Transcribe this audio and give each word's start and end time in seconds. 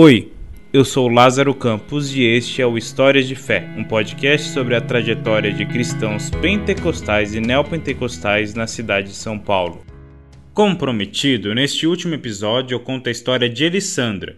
Oi, 0.00 0.30
eu 0.72 0.84
sou 0.84 1.08
Lázaro 1.08 1.52
Campos 1.52 2.14
e 2.14 2.22
este 2.22 2.62
é 2.62 2.66
o 2.68 2.78
Histórias 2.78 3.26
de 3.26 3.34
Fé, 3.34 3.68
um 3.76 3.82
podcast 3.82 4.50
sobre 4.50 4.76
a 4.76 4.80
trajetória 4.80 5.52
de 5.52 5.66
cristãos 5.66 6.30
pentecostais 6.30 7.34
e 7.34 7.40
neopentecostais 7.40 8.54
na 8.54 8.68
cidade 8.68 9.08
de 9.08 9.16
São 9.16 9.36
Paulo. 9.36 9.84
Como 10.54 10.78
prometido, 10.78 11.52
neste 11.52 11.84
último 11.84 12.14
episódio 12.14 12.76
eu 12.76 12.80
conto 12.80 13.08
a 13.08 13.10
história 13.10 13.50
de 13.50 13.64
Elissandra. 13.64 14.36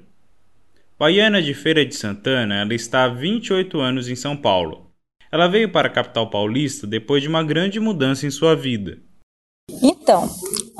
Baiana 0.98 1.42
de 1.42 1.52
Feira 1.52 1.84
de 1.84 1.94
Santana, 1.94 2.62
ela 2.62 2.72
está 2.72 3.04
há 3.04 3.08
28 3.08 3.78
anos 3.78 4.08
em 4.08 4.16
São 4.16 4.34
Paulo. 4.34 4.90
Ela 5.30 5.46
veio 5.46 5.70
para 5.70 5.88
a 5.88 5.92
capital 5.92 6.30
paulista 6.30 6.86
depois 6.86 7.22
de 7.22 7.28
uma 7.28 7.42
grande 7.44 7.78
mudança 7.78 8.26
em 8.26 8.30
sua 8.30 8.56
vida. 8.56 8.96
Então, 9.82 10.26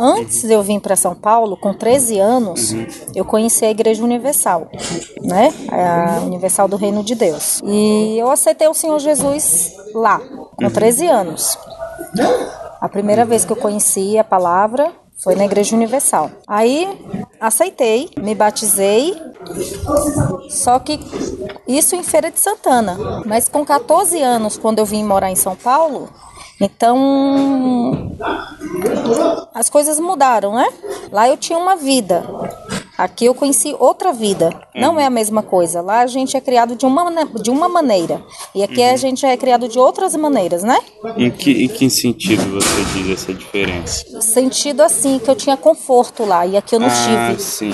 antes 0.01 0.43
de 0.43 0.53
eu 0.53 0.62
vir 0.62 0.80
para 0.80 0.96
São 0.96 1.14
Paulo, 1.14 1.57
com 1.57 1.75
13 1.75 2.19
anos, 2.19 2.73
uhum. 2.73 2.87
eu 3.14 3.25
conheci 3.25 3.64
a 3.64 3.71
Igreja 3.71 4.03
Universal, 4.03 4.69
né? 5.23 5.53
A 5.71 6.21
Universal 6.25 6.67
do 6.67 6.77
Reino 6.77 7.04
de 7.04 7.14
Deus. 7.14 7.61
E 7.63 8.18
eu 8.18 8.31
aceitei 8.31 8.67
o 8.67 8.75
Senhor 8.75 8.99
Jesus 8.99 9.75
lá, 9.94 10.18
com 10.57 10.71
13 10.71 11.05
uhum. 11.05 11.13
anos. 11.13 11.58
A 12.81 12.89
primeira 12.89 13.27
vez 13.27 13.44
que 13.44 13.53
eu 13.53 13.57
conheci 13.57 14.17
a 14.17 14.25
palavra 14.25 14.91
foi 15.22 15.35
na 15.35 15.44
Igreja 15.44 15.77
Universal. 15.77 16.30
Aí 16.46 16.89
aceitei, 17.39 18.08
me 18.19 18.35
batizei, 18.35 19.14
só 20.49 20.79
que 20.79 20.99
isso 21.69 21.94
em 21.94 22.03
Feira 22.03 22.30
de 22.30 22.41
Santana. 22.41 23.22
Mas 23.27 23.49
com 23.49 23.64
14 23.64 24.21
anos, 24.22 24.57
quando 24.57 24.79
eu 24.79 24.86
vim 24.86 25.05
morar 25.05 25.30
em 25.30 25.36
São 25.36 25.55
Paulo, 25.55 26.08
então 26.61 28.13
as 29.55 29.71
coisas 29.71 29.99
mudaram, 29.99 30.55
né? 30.55 30.69
Lá 31.11 31.29
eu 31.29 31.36
tinha 31.36 31.59
uma 31.59 31.77
vida. 31.77 32.25
Aqui 33.00 33.25
eu 33.25 33.34
conheci 33.34 33.75
outra 33.78 34.12
vida. 34.12 34.50
Não 34.75 34.92
uhum. 34.92 35.00
é 35.00 35.06
a 35.06 35.11
mesma 35.11 35.42
coisa. 35.42 35.81
Lá 35.81 36.00
a 36.00 36.06
gente 36.06 36.36
é 36.36 36.41
criado 36.41 36.77
de 36.77 36.84
uma, 36.84 37.25
de 37.42 37.50
uma 37.50 37.67
maneira. 37.67 38.22
E 38.55 38.62
aqui 38.62 38.83
uhum. 38.83 38.92
a 38.92 38.97
gente 38.97 39.25
é 39.25 39.34
criado 39.39 39.69
de 39.69 39.78
outras 39.78 40.14
maneiras, 40.14 40.62
né? 40.62 40.78
Em 41.17 41.30
que, 41.30 41.64
em 41.64 41.69
que 41.69 41.89
sentido 41.89 42.42
você 42.52 42.84
diz 42.92 43.11
essa 43.11 43.33
diferença? 43.33 44.20
Sentido 44.20 44.83
assim, 44.83 45.19
que 45.19 45.30
eu 45.30 45.34
tinha 45.34 45.56
conforto 45.56 46.27
lá 46.27 46.47
e 46.47 46.58
aqui 46.58 46.74
eu 46.74 46.80
não 46.80 46.89
ah, 46.89 47.30
tive. 47.30 47.42
Sim. 47.42 47.72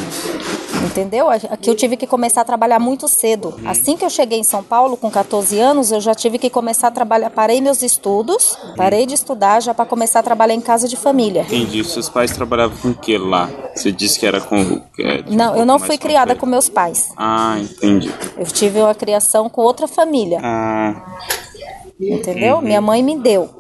Entendeu? 0.87 1.29
Aqui 1.29 1.69
eu 1.69 1.75
tive 1.75 1.97
que 1.97 2.07
começar 2.07 2.43
a 2.43 2.45
trabalhar 2.45 2.79
muito 2.79 3.09
cedo. 3.09 3.55
Uhum. 3.59 3.69
Assim 3.69 3.97
que 3.97 4.05
eu 4.05 4.11
cheguei 4.11 4.39
em 4.39 4.45
São 4.45 4.63
Paulo, 4.63 4.97
com 4.97 5.11
14 5.11 5.59
anos, 5.59 5.91
eu 5.91 6.01
já 6.01 6.15
tive 6.15 6.39
que 6.39 6.49
começar 6.49 6.89
a 6.89 6.91
trabalhar. 6.91 7.31
Parei 7.31 7.61
meus 7.61 7.83
estudos, 7.83 8.57
parei 8.77 9.05
de 9.05 9.15
estudar 9.15 9.61
já 9.61 9.75
para 9.75 9.85
começar 9.85 10.21
a 10.21 10.23
trabalhar 10.23 10.55
em 10.55 10.61
casa 10.61 10.87
de 10.89 10.97
família. 10.97 11.43
Entendi. 11.43 11.83
Seus 11.85 12.09
pais 12.09 12.31
trabalhavam 12.31 12.77
com 12.79 12.89
o 12.91 12.95
que 12.95 13.19
lá? 13.19 13.51
Você 13.75 13.91
disse 13.91 14.19
que 14.19 14.27
era 14.27 14.41
com. 14.41 14.57
É, 14.99 15.25
não, 15.29 15.57
eu 15.57 15.67
não 15.67 15.79
fui 15.79 15.99
criada 15.99 16.35
com 16.35 16.47
meus 16.47 16.69
pais. 16.69 17.11
Ah, 17.17 17.59
entendi. 17.61 18.13
Eu 18.37 18.47
tive 18.47 18.81
uma 18.81 18.95
criação 18.95 19.49
com 19.49 19.63
outra 19.63 19.89
família. 19.89 20.41
Ah. 20.43 21.21
Entendeu? 22.01 22.57
Uhum. 22.57 22.63
Minha 22.63 22.81
mãe 22.81 23.03
me 23.03 23.19
deu. 23.19 23.51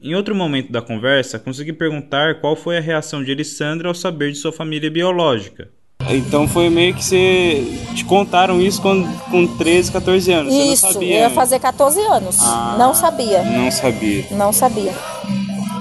Em 0.00 0.14
outro 0.16 0.34
momento 0.34 0.72
da 0.72 0.82
conversa, 0.82 1.38
consegui 1.38 1.72
perguntar 1.72 2.40
qual 2.40 2.56
foi 2.56 2.76
a 2.76 2.80
reação 2.80 3.22
de 3.22 3.30
Alessandra 3.30 3.86
ao 3.88 3.94
saber 3.94 4.32
de 4.32 4.38
sua 4.38 4.52
família 4.52 4.90
biológica. 4.90 5.70
Então 6.10 6.48
foi 6.48 6.68
meio 6.68 6.94
que 6.94 7.04
você 7.04 7.64
te 7.94 8.04
contaram 8.04 8.60
isso 8.60 8.80
com, 8.80 9.06
com 9.30 9.46
13, 9.46 9.92
14 9.92 10.32
anos. 10.32 10.54
Isso, 10.54 10.76
você 10.76 10.86
não 10.86 10.92
sabia, 10.92 11.14
eu 11.14 11.20
ia 11.20 11.30
fazer 11.30 11.58
14 11.58 12.00
anos. 12.00 12.36
Ah, 12.40 12.76
não 12.78 12.94
sabia. 12.94 13.42
Não 13.42 13.70
sabia. 13.70 14.26
Não 14.30 14.52
sabia. 14.52 14.94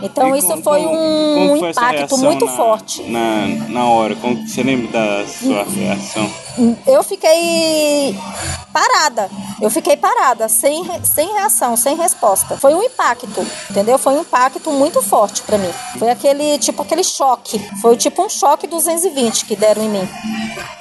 Então 0.04 0.36
e 0.36 0.40
isso 0.40 0.48
como, 0.48 0.64
foi 0.64 0.82
um 0.82 1.58
foi 1.60 1.70
impacto 1.70 2.18
muito 2.18 2.46
na, 2.46 2.52
forte. 2.52 3.04
Na, 3.04 3.48
na 3.70 3.86
hora, 3.86 4.16
como 4.16 4.48
você 4.48 4.64
lembra 4.64 4.92
da 4.92 5.28
sua 5.28 5.64
reação? 5.64 6.30
Eu 6.86 7.04
fiquei 7.04 8.16
parada. 8.74 9.30
Eu 9.62 9.70
fiquei 9.70 9.96
parada, 9.96 10.50
sem, 10.50 10.84
sem 11.04 11.34
reação, 11.34 11.78
sem 11.78 11.96
resposta. 11.96 12.58
Foi 12.58 12.74
um 12.74 12.84
impacto, 12.84 13.46
entendeu? 13.70 13.98
Foi 13.98 14.14
um 14.14 14.22
impacto 14.22 14.72
muito 14.72 15.02
forte 15.02 15.42
para 15.44 15.58
mim. 15.58 15.72
Foi 15.98 16.10
aquele, 16.10 16.58
tipo, 16.60 16.82
aquele 16.82 17.04
choque. 17.04 17.60
Foi 17.82 17.96
tipo 17.96 18.24
um 18.24 18.30
choque 18.30 18.68
220 18.68 19.46
que 19.46 19.56
deram 19.56 19.84
em 19.84 19.90
mim. 19.90 20.10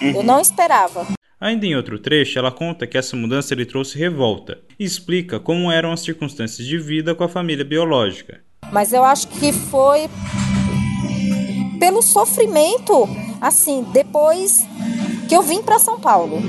Eu 0.00 0.22
não 0.22 0.41
esperava. 0.41 1.06
Ainda 1.41 1.64
em 1.64 1.75
outro 1.75 1.98
trecho, 1.98 2.38
ela 2.38 2.50
conta 2.50 2.87
que 2.87 2.98
essa 2.98 3.16
mudança 3.16 3.54
lhe 3.54 3.64
trouxe 3.64 3.98
revolta 3.98 4.58
e 4.78 4.84
explica 4.84 5.41
como 5.41 5.70
eram 5.70 5.91
as 5.91 6.00
circunstâncias 6.00 6.66
de 6.66 6.78
vida 6.78 7.14
com 7.14 7.25
a 7.25 7.28
família 7.28 7.64
biológica. 7.64 8.41
Mas 8.70 8.92
eu 8.92 9.02
acho 9.02 9.26
que 9.28 9.52
foi 9.52 10.08
pelo 11.78 12.02
sofrimento, 12.02 13.08
assim, 13.41 13.87
depois 13.91 14.66
que 15.30 15.36
eu 15.36 15.42
vim 15.42 15.62
para 15.62 15.78
São 15.78 16.00
Paulo. 16.00 16.42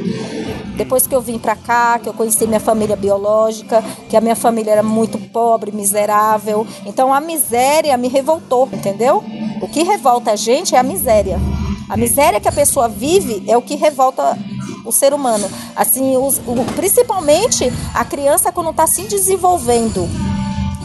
Depois 0.75 1.05
que 1.05 1.13
eu 1.13 1.21
vim 1.21 1.37
para 1.37 1.55
cá, 1.55 1.99
que 1.99 2.09
eu 2.09 2.13
conheci 2.15 2.47
minha 2.47 2.59
família 2.59 2.95
biológica, 2.95 3.83
que 4.09 4.17
a 4.17 4.21
minha 4.21 4.35
família 4.35 4.71
era 4.71 4.81
muito 4.81 5.19
pobre, 5.19 5.71
miserável. 5.71 6.65
Então 6.83 7.13
a 7.13 7.21
miséria 7.21 7.95
me 7.95 8.07
revoltou, 8.07 8.67
entendeu? 8.73 9.23
O 9.61 9.67
que 9.67 9.83
revolta 9.83 10.31
a 10.31 10.35
gente 10.35 10.75
é 10.75 10.79
a 10.79 10.83
miséria. 10.83 11.39
A 11.87 11.95
miséria 11.95 12.39
que 12.39 12.47
a 12.47 12.51
pessoa 12.51 12.89
vive 12.89 13.43
é 13.47 13.55
o 13.55 13.61
que 13.61 13.75
revolta 13.75 14.35
o 14.83 14.91
ser 14.91 15.13
humano. 15.13 15.47
Assim, 15.75 16.17
os, 16.17 16.39
o, 16.39 16.65
principalmente 16.75 17.71
a 17.93 18.03
criança 18.03 18.51
quando 18.51 18.71
está 18.71 18.87
se 18.87 19.03
desenvolvendo 19.03 20.09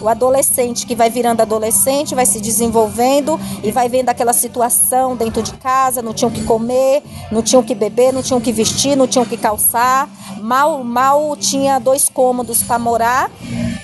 o 0.07 0.09
adolescente 0.09 0.87
que 0.87 0.95
vai 0.95 1.11
virando 1.11 1.41
adolescente, 1.41 2.15
vai 2.15 2.25
se 2.25 2.41
desenvolvendo 2.41 3.39
e 3.63 3.73
vai 3.73 3.89
vendo 3.89 4.09
aquela 4.09 4.33
situação 4.33 5.17
dentro 5.17 5.43
de 5.43 5.53
casa, 5.55 6.01
não 6.01 6.15
tinham 6.15 6.31
que 6.31 6.45
comer, 6.45 7.03
não 7.33 7.43
tinham 7.43 7.63
que 7.63 7.75
beber, 7.75 8.13
não 8.13 8.23
tinham 8.23 8.41
que 8.41 8.53
vestir, 8.53 8.97
não 8.97 9.09
tinham 9.09 9.27
que 9.27 9.37
calçar, 9.37 10.09
mal 10.41 10.85
mal 10.85 11.37
tinha 11.37 11.81
dois 11.81 12.09
cômodos 12.09 12.63
para 12.63 12.79
morar, 12.79 13.29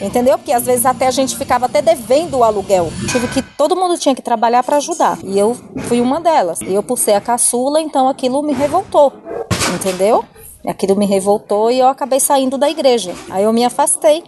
entendeu? 0.01 0.39
Porque 0.39 0.53
às 0.53 0.65
vezes 0.65 0.87
até 0.87 1.09
a 1.09 1.11
gente 1.11 1.37
ficava 1.37 1.67
até 1.67 1.83
devendo 1.83 2.39
o 2.39 2.45
aluguel. 2.45 2.93
Tive 3.11 3.27
que 3.27 3.43
todo 3.43 3.75
mundo 3.75 3.99
tinha 3.99 4.15
que 4.15 4.23
trabalhar 4.23 4.63
para 4.63 4.77
ajudar 4.77 5.19
e 5.25 5.37
eu 5.37 5.57
fui 5.89 6.01
uma 6.01 6.21
delas. 6.21 6.61
E 6.61 6.73
eu 6.73 6.85
por 6.85 6.99
ser 6.99 7.15
a 7.15 7.21
caçula, 7.21 7.81
então 7.81 8.09
aquilo 8.09 8.43
me 8.45 8.53
revoltou, 8.53 9.13
entendeu? 9.75 10.25
Aquilo 10.65 10.95
me 10.95 11.07
revoltou 11.07 11.69
e 11.73 11.81
eu 11.81 11.89
acabei 11.89 12.21
saindo 12.21 12.57
da 12.57 12.71
igreja. 12.71 13.13
Aí 13.29 13.43
eu 13.43 13.53
me 13.53 13.65
afastei. 13.65 14.23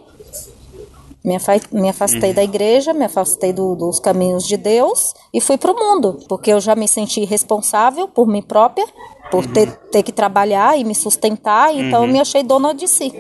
Me, 1.25 1.39
me 1.73 1.89
afastei 1.89 2.31
uhum. 2.31 2.35
da 2.35 2.45
igreja, 2.45 2.93
me 2.93 3.07
afastei 3.07 3.51
do, 3.51 3.75
dos 3.75 3.99
caminhos 3.99 4.47
de 4.47 4.59
Deus 4.59 5.15
e 5.33 5.41
fui 5.41 5.57
para 5.57 5.73
o 5.73 5.75
mundo, 5.75 6.19
porque 6.29 6.53
eu 6.53 6.61
já 6.61 6.77
me 6.77 6.87
senti 6.87 7.25
responsável 7.25 8.07
por 8.07 8.27
mim 8.27 8.43
própria, 8.43 8.87
por 9.31 9.47
ter, 9.47 9.69
uhum. 9.69 9.75
ter 9.91 10.03
que 10.03 10.13
trabalhar 10.13 10.79
e 10.79 10.85
me 10.85 10.95
sustentar, 10.95 11.75
então 11.75 12.01
uhum. 12.01 12.07
eu 12.07 12.13
me 12.13 12.21
achei 12.21 12.43
dona 12.43 12.75
de 12.75 12.87
si. 12.87 13.11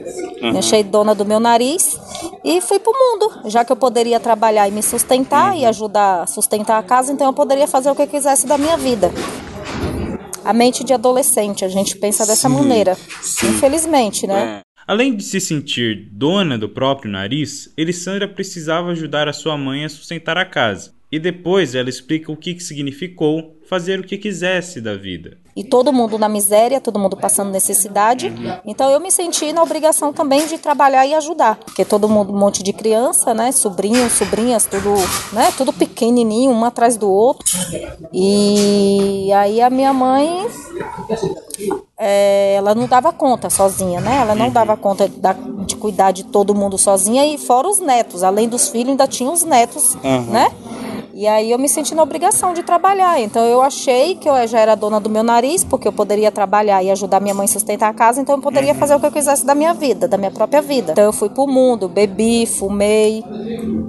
Me 0.42 0.50
uhum. 0.50 0.59
achei 0.59 0.84
dona 0.84 1.15
do 1.15 1.25
meu 1.25 1.41
nariz 1.41 1.98
e 2.44 2.60
fui 2.60 2.78
para 2.78 2.92
o 2.92 2.94
mundo. 2.94 3.48
Já 3.48 3.65
que 3.65 3.72
eu 3.72 3.76
poderia 3.76 4.21
trabalhar 4.21 4.69
e 4.69 4.71
me 4.71 4.82
sustentar 4.82 5.56
e 5.56 5.62
uhum. 5.62 5.69
ajudar 5.69 6.22
a 6.25 6.26
sustentar 6.26 6.78
a 6.78 6.82
casa, 6.82 7.10
então 7.10 7.26
eu 7.26 7.32
poderia 7.32 7.66
fazer 7.66 7.91
o 7.91 7.94
que 7.94 8.03
eu 8.03 8.06
quisesse 8.06 8.47
da 8.47 8.59
minha 8.59 8.76
vida 8.76 9.10
a 10.44 10.53
mente 10.53 10.84
de 10.84 10.92
adolescente. 10.92 11.65
A 11.65 11.69
gente 11.69 11.97
pensa 11.97 12.26
dessa 12.26 12.48
sim, 12.48 12.54
maneira. 12.54 12.97
Sim. 13.22 13.48
Infelizmente, 13.48 14.26
né? 14.26 14.60
Além 14.87 15.17
de 15.17 15.22
se 15.22 15.41
sentir 15.41 16.09
dona 16.12 16.59
do 16.59 16.69
próprio 16.69 17.11
nariz, 17.11 17.72
Elissandra 17.77 18.28
precisava 18.28 18.91
ajudar 18.91 19.28
a 19.28 19.33
sua 19.33 19.56
mãe 19.56 19.84
a 19.84 19.89
sustentar 19.89 20.37
a 20.37 20.45
casa. 20.45 20.93
E 21.11 21.19
depois 21.19 21.75
ela 21.75 21.89
explica 21.89 22.31
o 22.31 22.37
que 22.37 22.59
significou 22.61 23.59
fazer 23.74 23.98
o 23.98 24.04
que 24.04 24.16
quisesse 24.16 24.80
da 24.80 24.94
vida. 24.94 25.36
E 25.56 25.64
todo 25.64 25.92
mundo 25.92 26.16
na 26.16 26.28
miséria, 26.28 26.80
todo 26.80 26.96
mundo 26.96 27.16
passando 27.16 27.50
necessidade. 27.50 28.32
Então 28.64 28.88
eu 28.90 29.00
me 29.00 29.10
senti 29.10 29.52
na 29.52 29.62
obrigação 29.62 30.12
também 30.12 30.46
de 30.46 30.58
trabalhar 30.58 31.04
e 31.06 31.14
ajudar, 31.14 31.56
porque 31.56 31.84
todo 31.84 32.08
mundo 32.08 32.32
um 32.32 32.38
monte 32.38 32.62
de 32.62 32.72
criança, 32.72 33.34
né, 33.34 33.50
sobrinhos, 33.50 34.12
sobrinhas, 34.12 34.64
tudo, 34.64 34.94
né, 35.32 35.52
tudo 35.56 35.72
pequenininho, 35.72 36.52
um 36.52 36.64
atrás 36.64 36.96
do 36.96 37.10
outro. 37.10 37.44
E 38.12 39.32
aí 39.32 39.60
a 39.60 39.68
minha 39.70 39.92
mãe 39.92 40.46
é, 41.98 42.54
ela 42.54 42.74
não 42.74 42.86
dava 42.86 43.12
conta 43.12 43.50
sozinha, 43.50 44.00
né? 44.00 44.18
Ela 44.18 44.34
não 44.36 44.50
dava 44.50 44.77
conta 44.77 45.09
da, 45.09 45.32
de 45.66 45.74
cuidar 45.77 46.12
de 46.12 46.24
todo 46.24 46.54
mundo 46.54 46.78
sozinha 46.78 47.27
e 47.27 47.38
fora 47.38 47.68
os 47.68 47.80
netos, 47.80 48.22
além 48.22 48.48
dos 48.48 48.68
filhos 48.68 48.91
ainda 48.91 49.06
tinha 49.09 49.30
os 49.30 49.42
netos, 49.42 49.97
uhum. 49.97 50.30
né? 50.30 50.50
E 51.16 51.28
aí 51.28 51.53
eu 51.53 51.59
me 51.61 51.69
senti 51.69 51.95
na 51.95 52.03
obrigação 52.03 52.53
de 52.53 52.65
trabalhar. 52.65 53.21
Então 53.21 53.45
eu 53.45 53.63
achei 53.63 54.16
que 54.16 54.28
eu 54.28 54.34
já 54.49 54.59
era 54.59 54.75
dona 54.75 54.99
do 54.99 55.09
meu 55.09 55.22
nariz, 55.22 55.63
porque 55.63 55.87
eu 55.87 55.93
poderia 55.93 56.33
trabalhar 56.33 56.83
e 56.83 56.91
ajudar 56.91 57.21
minha 57.21 57.33
mãe 57.33 57.45
a 57.45 57.49
sustentar 57.49 57.89
a 57.89 57.95
casa, 57.95 58.21
então 58.21 58.34
eu 58.34 58.43
poderia 58.43 58.72
uhum. 58.72 58.78
fazer 58.81 58.97
o 58.97 59.01
que 59.01 59.07
eu 59.07 59.13
quisesse 59.13 59.47
da 59.47 59.55
minha 59.55 59.72
vida, 59.72 60.09
da 60.09 60.19
minha 60.19 60.33
própria 60.33 60.61
vida. 60.61 60.91
Então 60.91 61.05
eu 61.05 61.13
fui 61.13 61.28
pro 61.28 61.47
mundo, 61.47 61.89
bebi, 61.89 62.47
fumei, 62.47 63.22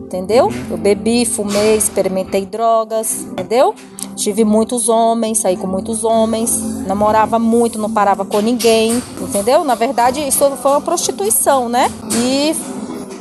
entendeu? 0.04 0.51
Eu 0.69 0.77
bebi, 0.77 1.25
fumei, 1.25 1.75
experimentei 1.75 2.45
drogas, 2.45 3.22
entendeu? 3.22 3.74
Tive 4.16 4.45
muitos 4.45 4.88
homens, 4.88 5.39
saí 5.39 5.57
com 5.57 5.66
muitos 5.66 6.04
homens, 6.04 6.86
namorava 6.86 7.39
muito, 7.39 7.80
não 7.80 7.92
parava 7.92 8.24
com 8.24 8.39
ninguém, 8.39 9.01
entendeu? 9.19 9.63
Na 9.63 9.74
verdade, 9.74 10.25
isso 10.25 10.48
foi 10.57 10.72
uma 10.72 10.81
prostituição, 10.81 11.69
né? 11.69 11.92
E 12.22 12.56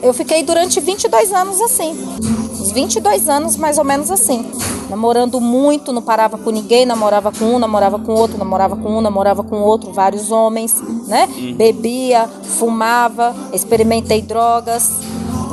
eu 0.03 0.13
fiquei 0.13 0.43
durante 0.43 0.79
22 0.79 1.33
anos 1.33 1.59
assim 1.63 2.44
22 2.75 3.29
anos, 3.29 3.57
mais 3.57 3.79
ou 3.79 3.85
menos 3.85 4.11
assim. 4.11 4.45
Namorando 4.91 5.41
muito, 5.41 5.93
não 5.93 6.03
parava 6.03 6.37
com 6.37 6.51
ninguém, 6.51 6.85
namorava 6.85 7.31
com 7.31 7.55
um, 7.55 7.59
namorava 7.59 7.99
com 7.99 8.13
outro, 8.13 8.37
namorava 8.37 8.77
com 8.77 8.99
um, 8.99 9.01
namorava 9.01 9.45
com 9.45 9.61
outro, 9.61 9.93
vários 9.93 10.31
homens, 10.31 10.83
né? 11.07 11.27
Uhum. 11.27 11.55
Bebia, 11.55 12.29
fumava, 12.59 13.35
experimentei 13.53 14.21
drogas, 14.21 14.91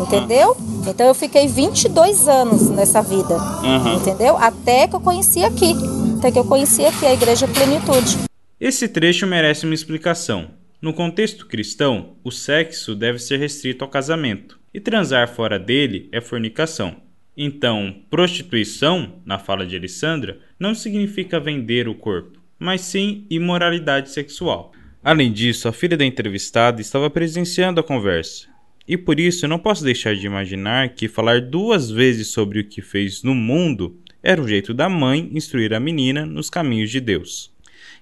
entendeu? 0.01 0.57
Então 0.88 1.07
eu 1.07 1.13
fiquei 1.13 1.47
22 1.47 2.27
anos 2.27 2.69
nessa 2.69 3.01
vida, 3.01 3.38
uhum. 3.38 3.97
entendeu? 3.97 4.35
Até 4.38 4.88
que 4.88 4.95
eu 4.95 5.00
conheci 5.00 5.44
aqui, 5.44 5.75
até 6.17 6.31
que 6.31 6.39
eu 6.39 6.45
conheci 6.45 6.83
aqui 6.83 7.06
a 7.06 7.13
Igreja 7.13 7.47
Plenitude. 7.47 8.17
Esse 8.59 8.88
trecho 8.88 9.27
merece 9.27 9.65
uma 9.65 9.75
explicação. 9.75 10.50
No 10.81 10.94
contexto 10.94 11.45
cristão, 11.45 12.13
o 12.24 12.31
sexo 12.31 12.95
deve 12.95 13.19
ser 13.19 13.38
restrito 13.38 13.83
ao 13.83 13.89
casamento, 13.89 14.59
e 14.74 14.79
transar 14.79 15.27
fora 15.27 15.59
dele 15.59 16.09
é 16.12 16.19
fornicação. 16.19 16.95
Então, 17.43 17.95
prostituição, 18.07 19.19
na 19.25 19.39
fala 19.39 19.65
de 19.65 19.75
Alessandra, 19.75 20.38
não 20.59 20.75
significa 20.75 21.39
vender 21.39 21.88
o 21.88 21.95
corpo, 21.95 22.39
mas 22.59 22.81
sim 22.81 23.25
imoralidade 23.31 24.11
sexual. 24.11 24.71
Além 25.03 25.33
disso, 25.33 25.67
a 25.67 25.73
filha 25.73 25.97
da 25.97 26.05
entrevistada 26.05 26.79
estava 26.81 27.09
presenciando 27.09 27.79
a 27.79 27.83
conversa 27.83 28.47
e 28.88 28.95
por 28.95 29.19
isso 29.19 29.47
não 29.47 29.57
posso 29.57 29.83
deixar 29.83 30.15
de 30.15 30.23
imaginar 30.23 30.89
que 30.89 31.07
falar 31.07 31.41
duas 31.41 31.89
vezes 31.89 32.27
sobre 32.27 32.59
o 32.59 32.63
que 32.63 32.79
fez 32.79 33.23
no 33.23 33.33
mundo 33.33 33.99
era 34.21 34.39
o 34.39 34.47
jeito 34.47 34.71
da 34.71 34.88
mãe 34.88 35.27
instruir 35.33 35.73
a 35.73 35.79
menina 35.79 36.27
nos 36.27 36.47
caminhos 36.47 36.91
de 36.91 36.99
Deus. 36.99 37.51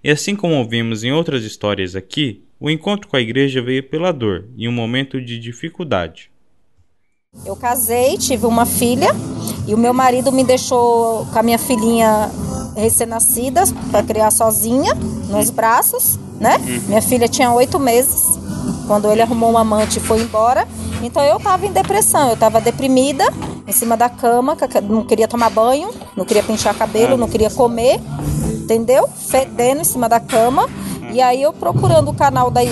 E 0.04 0.12
assim 0.12 0.36
como 0.36 0.56
ouvimos 0.56 1.06
em 1.06 1.14
outras 1.14 1.46
histórias 1.46 1.96
aqui, 1.96 2.44
o 2.60 2.70
encontro 2.70 3.08
com 3.08 3.16
a 3.16 3.22
igreja 3.22 3.62
veio 3.62 3.84
pela 3.84 4.12
dor, 4.12 4.50
em 4.58 4.68
um 4.68 4.74
momento 4.74 5.22
de 5.22 5.40
dificuldade. 5.40 6.30
Eu 7.46 7.56
casei, 7.56 8.18
tive 8.18 8.48
uma 8.48 8.66
filha 8.66 9.16
e 9.68 9.74
o 9.76 9.78
meu 9.78 9.94
marido 9.94 10.32
me 10.32 10.44
deixou 10.44 11.28
com 11.32 11.38
a 11.38 11.44
minha 11.44 11.60
filhinha 11.60 12.30
recém-nascida 12.76 13.64
para 13.92 14.02
criar 14.02 14.32
sozinha 14.32 14.96
nos 15.30 15.52
braços, 15.52 16.18
né? 16.40 16.58
Uhum. 16.58 16.82
Minha 16.88 17.02
filha 17.04 17.28
tinha 17.28 17.52
oito 17.52 17.78
meses 17.78 18.24
quando 18.88 19.12
ele 19.12 19.22
arrumou 19.22 19.52
um 19.52 19.60
amante 19.60 20.00
e 20.00 20.02
foi 20.02 20.22
embora. 20.22 20.68
Então 21.04 21.22
eu 21.22 21.38
estava 21.38 21.68
em 21.68 21.72
depressão, 21.72 22.30
eu 22.30 22.34
estava 22.34 22.60
deprimida, 22.60 23.32
em 23.68 23.72
cima 23.72 23.96
da 23.96 24.10
cama, 24.10 24.58
não 24.90 25.06
queria 25.06 25.28
tomar 25.28 25.52
banho, 25.52 25.92
não 26.16 26.26
queria 26.26 26.42
pentear 26.42 26.76
cabelo, 26.76 27.16
não 27.16 27.28
queria 27.28 27.52
comer, 27.52 28.02
entendeu? 28.54 29.08
Fedendo 29.08 29.82
em 29.82 29.86
cima 29.86 30.10
da 30.10 30.20
cama. 30.20 30.68
E 31.12 31.22
aí 31.22 31.42
eu 31.42 31.54
procurando 31.54 32.10
o 32.10 32.14
canal 32.14 32.50
da 32.52 32.64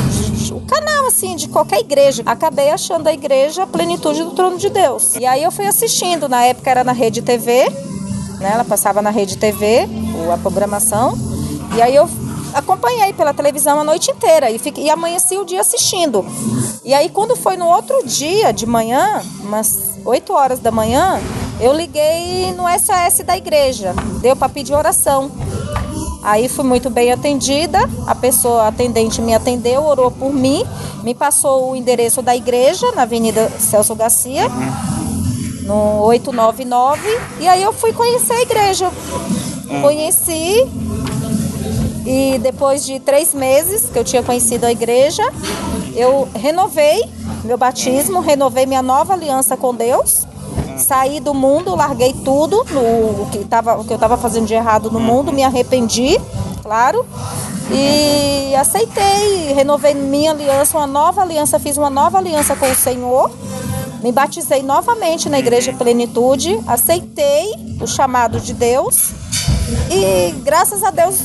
assim 1.07 1.35
de 1.35 1.47
qualquer 1.47 1.79
igreja, 1.79 2.23
acabei 2.25 2.69
achando 2.69 3.07
a 3.07 3.13
igreja 3.13 3.65
Plenitude 3.65 4.23
do 4.23 4.31
Trono 4.31 4.57
de 4.57 4.69
Deus. 4.69 5.15
E 5.15 5.25
aí 5.25 5.43
eu 5.43 5.51
fui 5.51 5.65
assistindo, 5.65 6.27
na 6.27 6.43
época 6.43 6.69
era 6.69 6.83
na 6.83 6.91
Rede 6.91 7.21
TV, 7.21 7.69
né? 8.39 8.51
Ela 8.53 8.63
passava 8.63 9.01
na 9.01 9.09
Rede 9.09 9.37
TV, 9.37 9.87
a 10.33 10.37
programação. 10.37 11.17
E 11.75 11.81
aí 11.81 11.95
eu 11.95 12.09
acompanhei 12.53 13.13
pela 13.13 13.33
televisão 13.33 13.79
a 13.79 13.83
noite 13.83 14.11
inteira 14.11 14.49
e, 14.49 14.57
fiquei, 14.57 14.85
e 14.85 14.89
amanheci 14.89 15.37
o 15.37 15.45
dia 15.45 15.61
assistindo. 15.61 16.25
E 16.83 16.93
aí, 16.93 17.09
quando 17.09 17.35
foi 17.35 17.57
no 17.57 17.67
outro 17.67 18.05
dia 18.05 18.51
de 18.51 18.65
manhã, 18.65 19.21
umas 19.41 19.97
8 20.05 20.33
horas 20.33 20.59
da 20.59 20.71
manhã, 20.71 21.19
eu 21.59 21.73
liguei 21.73 22.53
no 22.53 22.63
SAS 22.79 23.19
da 23.25 23.35
igreja, 23.35 23.93
deu 24.21 24.35
para 24.35 24.47
pedir 24.49 24.73
oração. 24.73 25.31
Aí 26.27 26.49
fui 26.49 26.65
muito 26.65 26.89
bem 26.89 27.09
atendida, 27.09 27.89
a 28.05 28.13
pessoa 28.13 28.67
atendente 28.67 29.21
me 29.21 29.33
atendeu, 29.33 29.81
orou 29.85 30.11
por 30.11 30.33
mim, 30.33 30.61
me 31.01 31.15
passou 31.15 31.71
o 31.71 31.75
endereço 31.75 32.21
da 32.21 32.35
igreja 32.35 32.91
na 32.91 33.03
Avenida 33.03 33.49
Celso 33.57 33.95
Garcia, 33.95 34.49
no 35.63 36.01
899, 36.01 36.99
e 37.39 37.47
aí 37.47 37.63
eu 37.63 37.71
fui 37.71 37.93
conhecer 37.93 38.33
a 38.33 38.41
igreja. 38.41 38.91
Conheci, 39.81 40.67
e 42.05 42.37
depois 42.39 42.85
de 42.85 42.99
três 42.99 43.33
meses 43.33 43.89
que 43.89 43.97
eu 43.97 44.03
tinha 44.03 44.21
conhecido 44.21 44.65
a 44.65 44.71
igreja, 44.71 45.23
eu 45.95 46.27
renovei 46.35 47.05
meu 47.45 47.57
batismo, 47.57 48.19
renovei 48.19 48.65
minha 48.65 48.81
nova 48.81 49.13
aliança 49.13 49.55
com 49.55 49.73
Deus. 49.73 50.27
Saí 50.77 51.19
do 51.19 51.33
mundo, 51.33 51.75
larguei 51.75 52.13
tudo, 52.13 52.65
no, 52.71 53.23
o, 53.23 53.27
que 53.31 53.39
tava, 53.45 53.79
o 53.79 53.83
que 53.83 53.91
eu 53.91 53.95
estava 53.95 54.17
fazendo 54.17 54.45
de 54.45 54.53
errado 54.53 54.91
no 54.91 54.99
mundo, 54.99 55.31
me 55.31 55.43
arrependi, 55.43 56.19
claro. 56.61 57.05
E 57.71 58.55
aceitei, 58.55 59.53
renovei 59.53 59.93
minha 59.93 60.31
aliança, 60.31 60.77
uma 60.77 60.87
nova 60.87 61.21
aliança, 61.21 61.59
fiz 61.59 61.77
uma 61.77 61.89
nova 61.89 62.17
aliança 62.17 62.55
com 62.55 62.69
o 62.69 62.75
Senhor. 62.75 63.31
Me 64.01 64.11
batizei 64.11 64.61
novamente 64.61 65.27
na 65.27 65.39
Igreja 65.39 65.73
Plenitude, 65.73 66.59
aceitei 66.67 67.51
o 67.81 67.87
chamado 67.87 68.39
de 68.39 68.53
Deus 68.53 69.11
e 69.91 70.31
graças 70.43 70.83
a 70.83 70.91
Deus 70.91 71.19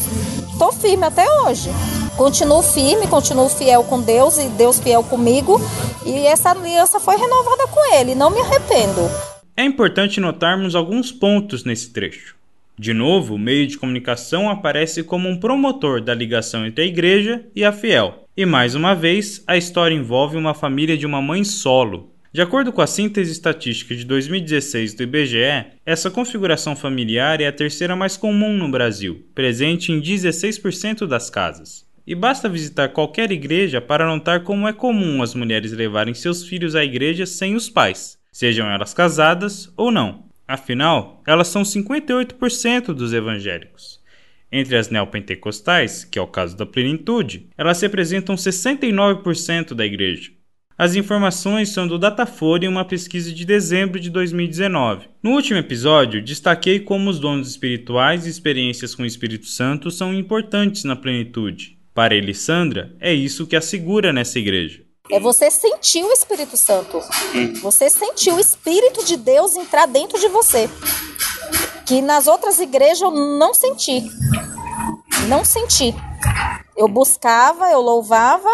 estou 0.52 0.72
firme 0.72 1.04
até 1.04 1.24
hoje. 1.42 1.70
Continuo 2.16 2.62
firme, 2.62 3.06
continuo 3.06 3.48
fiel 3.48 3.84
com 3.84 4.00
Deus 4.00 4.38
e 4.38 4.44
Deus 4.48 4.78
fiel 4.78 5.02
comigo. 5.02 5.60
E 6.04 6.26
essa 6.26 6.50
aliança 6.50 7.00
foi 7.00 7.16
renovada 7.16 7.66
com 7.68 7.94
Ele, 7.94 8.14
não 8.14 8.30
me 8.30 8.40
arrependo. 8.40 9.08
É 9.56 9.64
importante 9.64 10.20
notarmos 10.20 10.74
alguns 10.74 11.12
pontos 11.12 11.64
nesse 11.64 11.92
trecho. 11.92 12.36
De 12.78 12.94
novo, 12.94 13.34
o 13.34 13.38
meio 13.38 13.66
de 13.66 13.76
comunicação 13.76 14.48
aparece 14.48 15.02
como 15.02 15.28
um 15.28 15.38
promotor 15.38 16.00
da 16.00 16.14
ligação 16.14 16.66
entre 16.66 16.84
a 16.84 16.86
igreja 16.86 17.44
e 17.54 17.64
a 17.64 17.70
fiel. 17.70 18.26
E 18.36 18.46
mais 18.46 18.74
uma 18.74 18.94
vez, 18.94 19.44
a 19.46 19.56
história 19.56 19.94
envolve 19.94 20.36
uma 20.36 20.54
família 20.54 20.96
de 20.96 21.06
uma 21.06 21.20
mãe 21.20 21.44
solo, 21.44 22.12
de 22.32 22.40
acordo 22.40 22.72
com 22.72 22.80
a 22.80 22.86
síntese 22.86 23.30
estatística 23.30 23.94
de 23.94 24.06
2016 24.06 24.94
do 24.94 25.02
IBGE, 25.02 25.66
essa 25.84 26.10
configuração 26.10 26.74
familiar 26.74 27.42
é 27.42 27.46
a 27.46 27.52
terceira 27.52 27.94
mais 27.94 28.16
comum 28.16 28.56
no 28.56 28.70
Brasil, 28.70 29.26
presente 29.34 29.92
em 29.92 30.00
16% 30.00 31.06
das 31.06 31.28
casas. 31.28 31.84
E 32.06 32.14
basta 32.14 32.48
visitar 32.48 32.88
qualquer 32.88 33.30
igreja 33.30 33.82
para 33.82 34.06
notar 34.06 34.44
como 34.44 34.66
é 34.66 34.72
comum 34.72 35.22
as 35.22 35.34
mulheres 35.34 35.72
levarem 35.72 36.14
seus 36.14 36.42
filhos 36.42 36.74
à 36.74 36.82
igreja 36.82 37.26
sem 37.26 37.54
os 37.54 37.68
pais, 37.68 38.16
sejam 38.32 38.68
elas 38.68 38.94
casadas 38.94 39.72
ou 39.76 39.92
não. 39.92 40.24
Afinal, 40.48 41.22
elas 41.26 41.48
são 41.48 41.62
58% 41.62 42.92
dos 42.92 43.12
evangélicos. 43.12 44.00
Entre 44.50 44.76
as 44.76 44.90
neopentecostais, 44.90 46.04
que 46.04 46.18
é 46.18 46.22
o 46.22 46.26
caso 46.26 46.56
da 46.56 46.66
plenitude, 46.66 47.48
elas 47.56 47.80
representam 47.80 48.34
69% 48.34 49.72
da 49.72 49.86
igreja. 49.86 50.30
As 50.76 50.96
informações 50.96 51.68
são 51.68 51.86
do 51.86 51.98
Datafolha 51.98 52.66
em 52.66 52.68
uma 52.68 52.84
pesquisa 52.84 53.32
de 53.32 53.44
dezembro 53.44 54.00
de 54.00 54.10
2019. 54.10 55.06
No 55.22 55.30
último 55.30 55.58
episódio, 55.58 56.22
destaquei 56.22 56.80
como 56.80 57.08
os 57.08 57.20
dons 57.20 57.48
espirituais 57.48 58.26
e 58.26 58.30
experiências 58.30 58.94
com 58.94 59.02
o 59.02 59.06
Espírito 59.06 59.46
Santo 59.46 59.90
são 59.90 60.12
importantes 60.12 60.84
na 60.84 60.96
plenitude. 60.96 61.78
Para 61.94 62.14
Elissandra, 62.14 62.94
é 62.98 63.12
isso 63.12 63.46
que 63.46 63.54
assegura 63.54 64.12
nessa 64.12 64.38
igreja. 64.38 64.82
É 65.12 65.20
você 65.20 65.50
sentir 65.50 66.02
o 66.02 66.10
Espírito 66.10 66.56
Santo. 66.56 66.98
Você 67.60 67.90
sentir 67.90 68.32
o 68.32 68.40
Espírito 68.40 69.04
de 69.04 69.14
Deus 69.18 69.54
entrar 69.56 69.86
dentro 69.86 70.18
de 70.18 70.26
você. 70.28 70.70
Que 71.84 72.00
nas 72.00 72.26
outras 72.26 72.58
igrejas 72.58 73.02
eu 73.02 73.10
não 73.10 73.52
senti. 73.52 74.02
Não 75.28 75.44
senti. 75.44 75.94
Eu 76.74 76.88
buscava, 76.88 77.70
eu 77.70 77.82
louvava, 77.82 78.48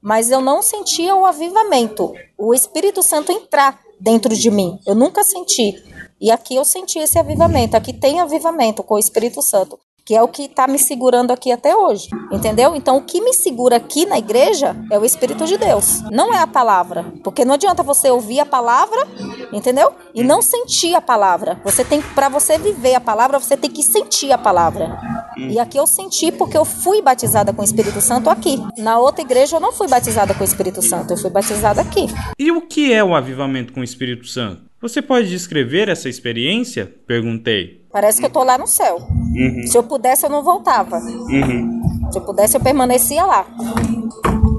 mas 0.00 0.30
eu 0.30 0.40
não 0.40 0.62
sentia 0.62 1.16
o 1.16 1.26
avivamento, 1.26 2.14
o 2.38 2.54
Espírito 2.54 3.02
Santo 3.02 3.32
entrar 3.32 3.80
dentro 3.98 4.36
de 4.36 4.52
mim. 4.52 4.78
Eu 4.86 4.94
nunca 4.94 5.24
senti. 5.24 5.82
E 6.20 6.30
aqui 6.30 6.54
eu 6.54 6.64
senti 6.64 7.00
esse 7.00 7.18
avivamento. 7.18 7.76
Aqui 7.76 7.92
tem 7.92 8.20
avivamento 8.20 8.84
com 8.84 8.94
o 8.94 8.98
Espírito 9.00 9.42
Santo 9.42 9.76
que 10.08 10.14
é 10.14 10.22
o 10.22 10.28
que 10.28 10.44
está 10.44 10.66
me 10.66 10.78
segurando 10.78 11.32
aqui 11.32 11.52
até 11.52 11.76
hoje, 11.76 12.08
entendeu? 12.32 12.74
Então 12.74 12.96
o 12.96 13.02
que 13.02 13.20
me 13.20 13.34
segura 13.34 13.76
aqui 13.76 14.06
na 14.06 14.16
igreja 14.16 14.74
é 14.90 14.98
o 14.98 15.04
Espírito 15.04 15.44
de 15.44 15.58
Deus, 15.58 16.00
não 16.10 16.32
é 16.32 16.38
a 16.38 16.46
palavra, 16.46 17.12
porque 17.22 17.44
não 17.44 17.52
adianta 17.52 17.82
você 17.82 18.08
ouvir 18.08 18.40
a 18.40 18.46
palavra, 18.46 19.06
entendeu? 19.52 19.92
E 20.14 20.24
não 20.24 20.40
sentir 20.40 20.94
a 20.94 21.02
palavra. 21.02 21.60
Você 21.62 21.84
tem 21.84 22.00
para 22.00 22.30
você 22.30 22.56
viver 22.56 22.94
a 22.94 23.00
palavra, 23.00 23.38
você 23.38 23.54
tem 23.54 23.70
que 23.70 23.82
sentir 23.82 24.32
a 24.32 24.38
palavra. 24.38 24.98
E 25.36 25.58
aqui 25.58 25.76
eu 25.76 25.86
senti 25.86 26.32
porque 26.32 26.56
eu 26.56 26.64
fui 26.64 27.02
batizada 27.02 27.52
com 27.52 27.60
o 27.60 27.64
Espírito 27.64 28.00
Santo 28.00 28.30
aqui. 28.30 28.58
Na 28.78 28.98
outra 28.98 29.20
igreja 29.20 29.56
eu 29.56 29.60
não 29.60 29.72
fui 29.72 29.88
batizada 29.88 30.32
com 30.32 30.40
o 30.40 30.44
Espírito 30.44 30.80
Santo, 30.80 31.12
eu 31.12 31.18
fui 31.18 31.28
batizada 31.28 31.82
aqui. 31.82 32.06
E 32.38 32.50
o 32.50 32.62
que 32.62 32.94
é 32.94 33.04
o 33.04 33.14
avivamento 33.14 33.74
com 33.74 33.80
o 33.80 33.84
Espírito 33.84 34.26
Santo? 34.26 34.62
Você 34.80 35.02
pode 35.02 35.28
descrever 35.28 35.90
essa 35.90 36.08
experiência? 36.08 36.90
Perguntei. 37.06 37.84
Parece 37.98 38.20
que 38.20 38.26
eu 38.26 38.30
tô 38.30 38.44
lá 38.44 38.56
no 38.56 38.68
céu. 38.68 38.98
Uhum. 39.10 39.66
Se 39.66 39.76
eu 39.76 39.82
pudesse, 39.82 40.24
eu 40.24 40.30
não 40.30 40.40
voltava. 40.40 40.98
Uhum. 40.98 41.82
Se 42.12 42.18
eu 42.18 42.22
pudesse, 42.22 42.56
eu 42.56 42.60
permanecia 42.60 43.26
lá. 43.26 43.44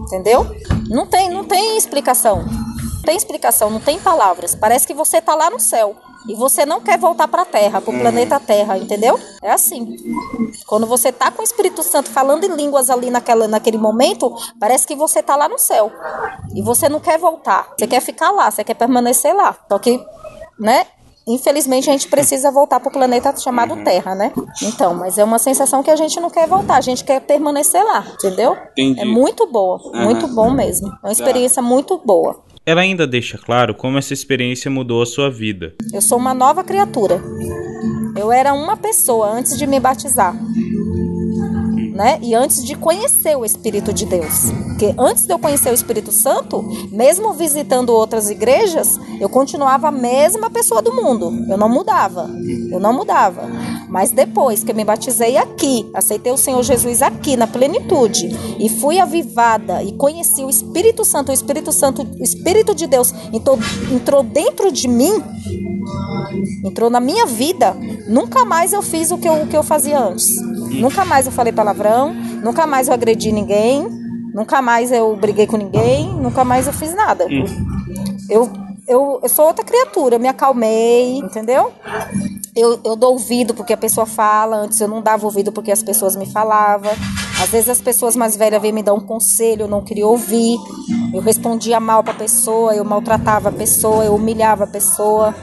Entendeu? 0.04 0.46
Não 0.90 1.08
tem, 1.08 1.30
não 1.30 1.46
tem 1.46 1.78
explicação. 1.78 2.44
Não 2.44 3.02
tem 3.02 3.16
explicação, 3.16 3.70
não 3.70 3.80
tem 3.80 3.98
palavras. 3.98 4.56
Parece 4.56 4.86
que 4.86 4.94
você 4.94 5.22
tá 5.22 5.36
lá 5.36 5.50
no 5.50 5.58
céu. 5.58 5.96
E 6.28 6.36
você 6.36 6.66
não 6.66 6.82
quer 6.82 7.00
voltar 7.00 7.30
para 7.30 7.44
a 7.44 7.46
Terra, 7.46 7.80
para 7.80 7.90
o 7.90 7.94
uhum. 7.94 8.02
planeta 8.02 8.42
Terra, 8.42 8.78
entendeu? 8.78 9.18
É 9.42 9.52
assim. 9.52 9.96
Quando 10.68 10.86
você 10.86 11.10
tá 11.10 11.32
com 11.32 11.42
o 11.42 11.46
Espírito 11.46 11.82
Santo 11.82 12.10
falando 12.10 12.44
em 12.44 12.54
línguas 12.54 12.90
ali 12.90 13.10
naquela, 13.10 13.48
naquele 13.48 13.78
momento, 13.78 14.36
parece 14.60 14.86
que 14.86 14.98
você 14.98 15.24
tá 15.24 15.38
lá 15.38 15.48
no 15.48 15.58
céu. 15.58 15.90
E 16.54 16.62
você 16.62 16.90
não 16.90 17.00
quer 17.00 17.18
voltar. 17.18 17.70
Você 17.80 17.88
quer 17.88 18.02
ficar 18.02 18.32
lá, 18.32 18.52
você 18.52 18.66
quer 18.66 18.74
permanecer 18.74 19.34
lá. 19.34 19.56
Só 19.70 19.80
que, 19.80 19.98
né? 20.60 20.86
Infelizmente 21.34 21.90
a 21.90 21.94
gente 21.94 22.08
precisa 22.08 22.52
voltar 22.52 22.80
para 22.80 22.90
o 22.90 22.92
planeta 22.92 23.36
chamado 23.38 23.74
uhum. 23.74 23.84
Terra, 23.84 24.16
né? 24.16 24.34
Então, 24.64 24.94
mas 24.94 25.18
é 25.18 25.24
uma 25.24 25.40
sensação 25.40 25.84
que 25.84 25.92
a 25.92 25.96
gente 25.96 26.20
não 26.20 26.30
quer 26.30 26.48
voltar, 26.48 26.78
a 26.78 26.82
gente 26.82 27.04
quer 27.04 27.22
permanecer 27.22 27.84
lá, 27.84 28.06
entendeu? 28.14 28.58
Entendi. 28.72 29.00
É 29.00 29.06
muito 29.06 29.48
boa, 29.48 29.80
uhum. 29.84 30.04
muito 30.04 30.28
bom 30.28 30.52
mesmo. 30.52 30.88
É 30.88 31.08
uma 31.08 31.12
experiência 31.12 31.62
muito 31.62 31.98
boa. 31.98 32.44
Ela 32.66 32.82
ainda 32.82 33.08
deixa 33.08 33.38
claro 33.38 33.74
como 33.74 33.98
essa 33.98 34.14
experiência 34.14 34.70
mudou 34.70 35.02
a 35.02 35.06
sua 35.06 35.30
vida. 35.30 35.74
Eu 35.94 36.02
sou 36.02 36.18
uma 36.18 36.34
nova 36.34 36.64
criatura. 36.64 37.22
Eu 38.16 38.32
era 38.32 38.54
uma 38.54 38.76
pessoa 38.76 39.32
antes 39.32 39.58
de 39.58 39.66
me 39.66 39.80
batizar 39.80 40.36
né? 42.00 42.18
E 42.22 42.34
antes 42.34 42.64
de 42.64 42.76
conhecer 42.76 43.36
o 43.38 43.44
Espírito 43.44 43.92
de 43.92 44.06
Deus. 44.06 44.52
Porque 44.70 44.96
antes 44.98 45.26
de 45.26 45.34
eu 45.34 45.38
conhecer 45.38 45.70
o 45.70 45.74
Espírito 45.74 46.14
Santo, 46.14 46.64
mesmo 46.94 47.34
visitando 47.34 47.90
outras 47.90 48.30
igrejas, 48.30 48.98
eu 49.20 49.28
continuava 49.28 49.90
a 49.90 49.92
mesma 49.92 50.50
pessoa 50.50 50.82
do 50.82 50.94
mundo. 50.94 51.30
Eu 51.50 51.58
não 51.58 51.68
mudava. 51.68 52.30
Eu 52.72 52.80
não 52.80 52.94
mudava. 52.94 53.50
Mas 53.90 54.12
depois 54.12 54.64
que 54.64 54.72
eu 54.72 54.76
me 54.76 54.86
batizei 54.86 55.36
aqui, 55.36 55.90
aceitei 55.94 56.32
o 56.32 56.38
Senhor 56.38 56.64
Jesus 56.64 57.02
aqui 57.02 57.36
na 57.36 57.48
plenitude 57.48 58.30
e 58.58 58.70
fui 58.70 58.98
avivada 58.98 59.84
e 59.84 59.92
conheci 59.92 60.42
o 60.42 60.50
Espírito 60.50 61.04
Santo, 61.04 61.32
o 61.32 61.34
Espírito 61.34 61.74
Santo, 61.74 62.08
o 62.18 62.24
Espírito 62.24 62.74
de 62.74 62.88
Deus 62.88 63.14
entrou, 63.34 63.60
entrou 63.92 64.24
dentro 64.24 64.72
de 64.72 64.88
mim, 64.88 65.22
entrou 66.64 66.90
na 66.90 67.02
minha 67.02 67.26
vida, 67.26 67.76
nunca 68.08 68.46
mais 68.46 68.72
eu 68.72 68.82
fiz 68.82 69.12
o 69.12 69.18
que 69.18 69.28
eu, 69.28 69.34
o 69.44 69.48
que 69.48 69.58
eu 69.58 69.64
fazia 69.64 70.00
antes. 70.00 70.49
Nunca 70.70 71.06
mais 71.06 71.26
eu 71.26 71.32
falei 71.32 71.52
palavrão, 71.52 72.14
nunca 72.14 72.66
mais 72.68 72.88
eu 72.88 72.94
agredi 72.94 73.32
ninguém, 73.32 73.88
nunca 74.34 74.62
mais 74.62 74.92
eu 74.92 75.16
briguei 75.16 75.48
com 75.48 75.58
ninguém, 75.58 76.08
nunca 76.14 76.44
mais 76.44 76.68
eu 76.68 76.74
fiz 76.74 76.94
nada. 76.96 77.26
Hum. 77.26 77.46
Eu, 78.30 78.50
eu, 78.88 79.20
eu 79.22 79.30
sou 79.30 79.46
outra 79.46 79.64
criatura, 79.64 80.16
eu 80.16 80.20
me 80.20 80.28
acalmei, 80.28 81.18
entendeu? 81.18 81.72
Eu, 82.56 82.80
eu 82.84 82.96
dou 82.96 83.14
ouvido 83.14 83.54
porque 83.54 83.74
a 83.74 83.78
pessoa 83.78 84.06
fala, 84.06 84.58
antes 84.58 84.80
eu 84.82 84.88
não 84.88 85.02
dava 85.02 85.26
ouvido 85.26 85.52
porque 85.52 85.72
as 85.72 85.84
pessoas 85.84 86.16
me 86.16 86.26
falavam. 86.26 86.92
Às 87.42 87.50
vezes 87.50 87.70
as 87.70 87.82
pessoas 87.82 88.16
mais 88.16 88.36
velhas 88.36 88.62
vêm 88.62 88.72
me 88.72 88.84
dar 88.84 88.94
um 88.94 89.00
conselho, 89.00 89.64
eu 89.64 89.68
não 89.68 89.84
queria 89.84 90.06
ouvir. 90.06 90.58
Eu 91.14 91.22
respondia 91.22 91.80
mal 91.80 92.04
para 92.04 92.14
a 92.14 92.18
pessoa, 92.18 92.76
eu 92.76 92.84
maltratava 92.84 93.50
a 93.50 93.52
pessoa, 93.52 94.04
eu 94.04 94.16
humilhava 94.16 94.66
a 94.66 94.68
pessoa, 94.68 95.34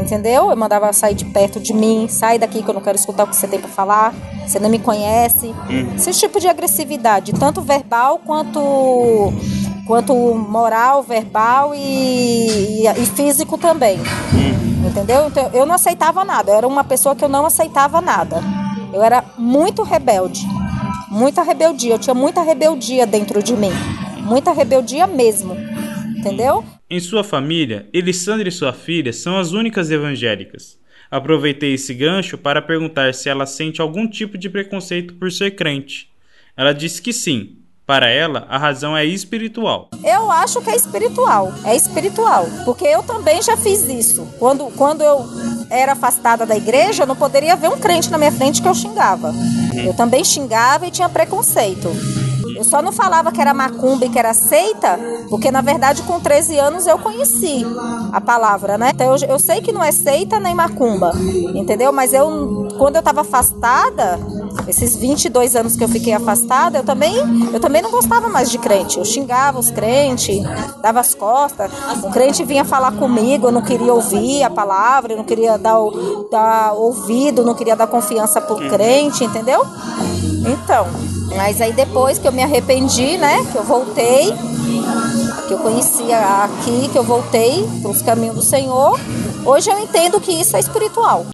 entendeu? 0.00 0.50
Eu 0.50 0.56
mandava 0.56 0.92
sair 0.92 1.14
de 1.14 1.24
perto 1.24 1.60
de 1.60 1.72
mim, 1.72 2.06
sai 2.08 2.38
daqui 2.38 2.62
que 2.62 2.68
eu 2.68 2.74
não 2.74 2.80
quero 2.80 2.96
escutar 2.96 3.24
o 3.24 3.26
que 3.26 3.36
você 3.36 3.46
tem 3.46 3.60
para 3.60 3.68
falar, 3.68 4.14
você 4.46 4.58
não 4.58 4.68
me 4.68 4.78
conhece. 4.78 5.54
Uhum. 5.68 5.94
Esse 5.96 6.12
tipo 6.12 6.40
de 6.40 6.48
agressividade, 6.48 7.32
tanto 7.32 7.60
verbal 7.60 8.20
quanto 8.24 9.32
quanto 9.86 10.14
moral, 10.34 11.02
verbal 11.02 11.74
e, 11.74 12.82
e, 12.82 12.86
e 12.86 13.06
físico 13.06 13.56
também. 13.56 13.98
Uhum. 13.98 14.88
Entendeu? 14.88 15.26
Então 15.26 15.50
eu 15.52 15.66
não 15.66 15.74
aceitava 15.74 16.24
nada, 16.24 16.50
eu 16.50 16.56
era 16.56 16.68
uma 16.68 16.84
pessoa 16.84 17.16
que 17.16 17.24
eu 17.24 17.28
não 17.28 17.46
aceitava 17.46 18.00
nada. 18.00 18.42
Eu 18.92 19.02
era 19.02 19.24
muito 19.36 19.82
rebelde. 19.82 20.46
Muita 21.10 21.42
rebeldia, 21.42 21.94
eu 21.94 21.98
tinha 21.98 22.14
muita 22.14 22.42
rebeldia 22.42 23.06
dentro 23.06 23.42
de 23.42 23.56
mim. 23.56 23.72
Muita 24.22 24.52
rebeldia 24.52 25.06
mesmo. 25.06 25.56
Entendeu? 26.16 26.64
Em 26.90 27.00
sua 27.00 27.22
família, 27.22 27.86
Elisandra 27.92 28.48
e 28.48 28.52
sua 28.52 28.72
filha 28.72 29.12
são 29.12 29.36
as 29.36 29.52
únicas 29.52 29.90
evangélicas. 29.90 30.78
Aproveitei 31.10 31.74
esse 31.74 31.92
gancho 31.92 32.38
para 32.38 32.62
perguntar 32.62 33.12
se 33.12 33.28
ela 33.28 33.44
sente 33.44 33.82
algum 33.82 34.08
tipo 34.08 34.38
de 34.38 34.48
preconceito 34.48 35.12
por 35.12 35.30
ser 35.30 35.50
crente. 35.50 36.10
Ela 36.56 36.72
disse 36.72 37.02
que 37.02 37.12
sim, 37.12 37.58
para 37.86 38.08
ela, 38.08 38.46
a 38.48 38.56
razão 38.56 38.96
é 38.96 39.04
espiritual. 39.04 39.90
Eu 40.02 40.30
acho 40.30 40.62
que 40.62 40.70
é 40.70 40.76
espiritual. 40.76 41.52
É 41.62 41.76
espiritual. 41.76 42.46
Porque 42.64 42.86
eu 42.86 43.02
também 43.02 43.42
já 43.42 43.54
fiz 43.54 43.82
isso. 43.82 44.26
Quando, 44.38 44.70
quando 44.74 45.02
eu 45.02 45.26
era 45.68 45.92
afastada 45.92 46.46
da 46.46 46.56
igreja, 46.56 47.02
eu 47.02 47.06
não 47.06 47.16
poderia 47.16 47.54
ver 47.54 47.68
um 47.68 47.78
crente 47.78 48.10
na 48.10 48.16
minha 48.16 48.32
frente 48.32 48.62
que 48.62 48.68
eu 48.68 48.74
xingava. 48.74 49.34
Eu 49.84 49.92
também 49.92 50.24
xingava 50.24 50.86
e 50.86 50.90
tinha 50.90 51.08
preconceito. 51.08 51.88
Eu 52.58 52.64
só 52.64 52.82
não 52.82 52.90
falava 52.90 53.30
que 53.30 53.40
era 53.40 53.54
macumba 53.54 54.04
e 54.04 54.08
que 54.08 54.18
era 54.18 54.34
seita, 54.34 54.98
porque 55.30 55.48
na 55.48 55.60
verdade 55.60 56.02
com 56.02 56.18
13 56.18 56.58
anos 56.58 56.88
eu 56.88 56.98
conheci 56.98 57.64
a 58.12 58.20
palavra, 58.20 58.76
né? 58.76 58.90
Então 58.92 59.14
eu, 59.14 59.28
eu 59.28 59.38
sei 59.38 59.60
que 59.60 59.70
não 59.70 59.80
é 59.80 59.92
seita 59.92 60.40
nem 60.40 60.56
macumba, 60.56 61.12
entendeu? 61.54 61.92
Mas 61.92 62.12
eu, 62.12 62.66
quando 62.76 62.96
eu 62.96 62.98
estava 62.98 63.20
afastada, 63.20 64.18
esses 64.66 64.96
22 64.96 65.54
anos 65.54 65.76
que 65.76 65.84
eu 65.84 65.88
fiquei 65.88 66.12
afastada, 66.12 66.78
eu 66.78 66.84
também, 66.84 67.14
eu 67.52 67.60
também 67.60 67.80
não 67.80 67.92
gostava 67.92 68.28
mais 68.28 68.50
de 68.50 68.58
crente. 68.58 68.98
Eu 68.98 69.04
xingava 69.04 69.60
os 69.60 69.70
crentes, 69.70 70.42
dava 70.82 70.98
as 70.98 71.14
costas. 71.14 71.70
O 72.02 72.10
crente 72.10 72.42
vinha 72.42 72.64
falar 72.64 72.90
comigo, 72.90 73.46
eu 73.46 73.52
não 73.52 73.62
queria 73.62 73.94
ouvir 73.94 74.42
a 74.42 74.50
palavra, 74.50 75.12
eu 75.12 75.16
não 75.16 75.24
queria 75.24 75.56
dar, 75.56 75.78
dar 76.28 76.72
ouvido, 76.72 77.44
não 77.44 77.54
queria 77.54 77.76
dar 77.76 77.86
confiança 77.86 78.40
pro 78.40 78.56
crente, 78.68 79.22
entendeu? 79.22 79.64
Então, 80.44 80.86
mas 81.36 81.60
aí 81.60 81.72
depois 81.72 82.18
que 82.18 82.26
eu 82.26 82.32
me 82.32 82.42
arrependi, 82.42 83.16
né, 83.16 83.44
que 83.50 83.56
eu 83.56 83.64
voltei, 83.64 84.32
que 85.46 85.54
eu 85.54 85.58
conhecia 85.58 86.18
aqui, 86.44 86.88
que 86.88 86.98
eu 86.98 87.04
voltei 87.04 87.68
para 87.80 87.90
os 87.90 88.02
caminhos 88.02 88.36
do 88.36 88.42
Senhor, 88.42 88.98
hoje 89.44 89.70
eu 89.70 89.78
entendo 89.78 90.20
que 90.20 90.32
isso 90.32 90.56
é 90.56 90.60
espiritual. 90.60 91.26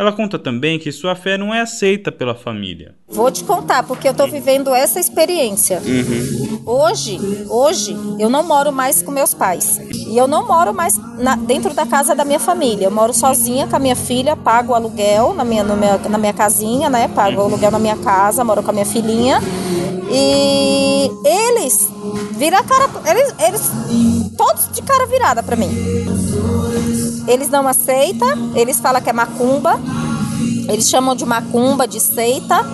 Ela 0.00 0.12
conta 0.12 0.38
também 0.38 0.78
que 0.78 0.90
sua 0.90 1.14
fé 1.14 1.36
não 1.36 1.52
é 1.52 1.60
aceita 1.60 2.10
pela 2.10 2.34
família. 2.34 2.94
Vou 3.06 3.30
te 3.30 3.44
contar, 3.44 3.82
porque 3.82 4.08
eu 4.08 4.12
estou 4.12 4.26
vivendo 4.26 4.72
essa 4.74 4.98
experiência. 4.98 5.78
Uhum. 5.84 6.62
Hoje, 6.64 7.20
hoje, 7.50 7.94
eu 8.18 8.30
não 8.30 8.42
moro 8.42 8.72
mais 8.72 9.02
com 9.02 9.10
meus 9.10 9.34
pais. 9.34 9.78
E 10.08 10.16
eu 10.16 10.26
não 10.26 10.46
moro 10.46 10.72
mais 10.72 10.96
na, 11.18 11.36
dentro 11.36 11.74
da 11.74 11.84
casa 11.84 12.14
da 12.14 12.24
minha 12.24 12.38
família. 12.38 12.86
Eu 12.86 12.90
moro 12.90 13.12
sozinha 13.12 13.66
com 13.66 13.76
a 13.76 13.78
minha 13.78 13.94
filha, 13.94 14.34
pago 14.34 14.72
o 14.72 14.74
aluguel 14.74 15.34
na 15.34 15.44
minha, 15.44 15.62
minha, 15.64 15.98
na 15.98 16.16
minha 16.16 16.32
casinha, 16.32 16.88
né? 16.88 17.06
Pago 17.06 17.38
o 17.38 17.44
aluguel 17.44 17.70
na 17.70 17.78
minha 17.78 17.96
casa, 17.98 18.42
moro 18.42 18.62
com 18.62 18.70
a 18.70 18.72
minha 18.72 18.86
filhinha. 18.86 19.38
E 20.10 21.10
eles 21.24 21.88
viram 22.32 22.62
cara. 22.64 22.88
Eles, 23.06 23.34
eles 23.46 23.70
todos 24.36 24.68
de 24.72 24.82
cara 24.82 25.06
virada 25.06 25.42
para 25.42 25.56
mim. 25.56 25.70
Eles 27.28 27.48
não 27.48 27.68
aceitam, 27.68 28.52
eles 28.56 28.80
falam 28.80 29.00
que 29.00 29.08
é 29.08 29.12
macumba. 29.12 29.78
Eles 30.68 30.88
chamam 30.88 31.16
de 31.16 31.26
macumba, 31.26 31.86
de 31.86 31.98
seita, 31.98 32.64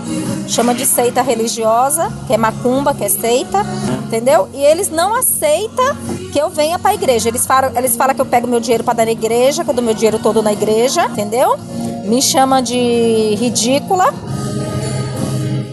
chama 0.46 0.74
de 0.74 0.84
seita 0.84 1.22
religiosa, 1.22 2.12
que 2.26 2.34
é 2.34 2.36
macumba, 2.36 2.92
que 2.92 3.02
é 3.02 3.08
seita, 3.08 3.64
entendeu? 4.04 4.50
E 4.52 4.62
eles 4.62 4.90
não 4.90 5.14
aceitam 5.14 5.96
que 6.30 6.38
eu 6.38 6.50
venha 6.50 6.78
para 6.78 6.90
a 6.90 6.94
igreja. 6.94 7.28
Eles 7.30 7.46
falam, 7.46 7.72
eles 7.74 7.96
falam 7.96 8.14
que 8.14 8.20
eu 8.20 8.26
pego 8.26 8.46
meu 8.46 8.60
dinheiro 8.60 8.84
para 8.84 8.94
dar 8.94 9.06
na 9.06 9.12
igreja, 9.12 9.64
que 9.64 9.70
eu 9.70 9.74
dou 9.74 9.82
meu 9.82 9.94
dinheiro 9.94 10.18
todo 10.18 10.42
na 10.42 10.52
igreja, 10.52 11.06
entendeu? 11.06 11.56
Me 12.04 12.20
chama 12.20 12.60
de 12.60 13.34
ridícula 13.38 14.12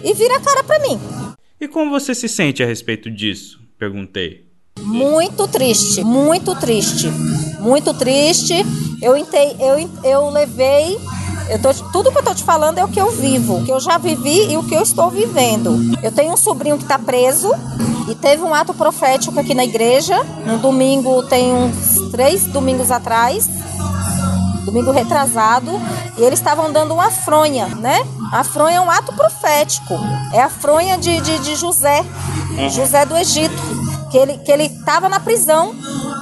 e 0.01 0.13
vira 0.13 0.37
a 0.37 0.39
cara 0.39 0.63
para 0.63 0.79
mim. 0.79 0.97
E 1.63 1.67
como 1.69 1.89
você 1.89 2.13
se 2.13 2.27
sente 2.27 2.61
a 2.61 2.65
respeito 2.65 3.09
disso? 3.09 3.57
Perguntei. 3.79 4.51
Muito 4.81 5.47
triste, 5.47 6.03
muito 6.03 6.53
triste, 6.55 7.09
muito 7.57 7.93
triste. 7.93 8.53
Eu, 9.01 9.15
entei, 9.15 9.55
eu, 9.57 9.89
eu 10.03 10.29
levei. 10.29 10.99
Eu 11.49 11.61
tô, 11.61 11.73
tudo 11.93 12.11
que 12.11 12.17
eu 12.17 12.23
tô 12.23 12.35
te 12.35 12.43
falando 12.43 12.79
é 12.79 12.83
o 12.83 12.89
que 12.89 12.99
eu 12.99 13.09
vivo, 13.11 13.59
o 13.59 13.63
que 13.63 13.71
eu 13.71 13.79
já 13.79 13.97
vivi 13.97 14.51
e 14.51 14.57
o 14.57 14.63
que 14.67 14.75
eu 14.75 14.81
estou 14.81 15.09
vivendo. 15.09 15.79
Eu 16.03 16.11
tenho 16.11 16.33
um 16.33 16.37
sobrinho 16.37 16.75
que 16.75 16.83
está 16.83 16.99
preso 16.99 17.49
e 18.09 18.15
teve 18.15 18.43
um 18.43 18.53
ato 18.53 18.73
profético 18.73 19.39
aqui 19.39 19.53
na 19.53 19.63
igreja. 19.63 20.21
No 20.45 20.57
domingo, 20.57 21.23
tem 21.23 21.49
uns 21.49 22.11
três 22.11 22.43
domingos 22.47 22.91
atrás, 22.91 23.47
domingo 24.65 24.91
retrasado, 24.91 25.71
e 26.17 26.23
eles 26.23 26.39
estavam 26.39 26.73
dando 26.73 26.93
uma 26.93 27.09
fronha, 27.09 27.67
né? 27.67 28.05
A 28.33 28.43
fronha 28.43 28.75
é 28.75 28.81
um 28.81 28.91
ato 28.91 29.13
profético. 29.13 29.97
É 30.33 30.41
a 30.41 30.49
fronha 30.49 30.97
de, 30.97 31.21
de, 31.21 31.39
de 31.39 31.55
José, 31.55 32.03
José 32.69 33.05
do 33.05 33.15
Egito 33.15 33.83
que 34.13 34.17
ele 34.19 34.37
que 34.37 34.51
ele 34.51 34.65
estava 34.65 35.09
na 35.09 35.19
prisão, 35.19 35.73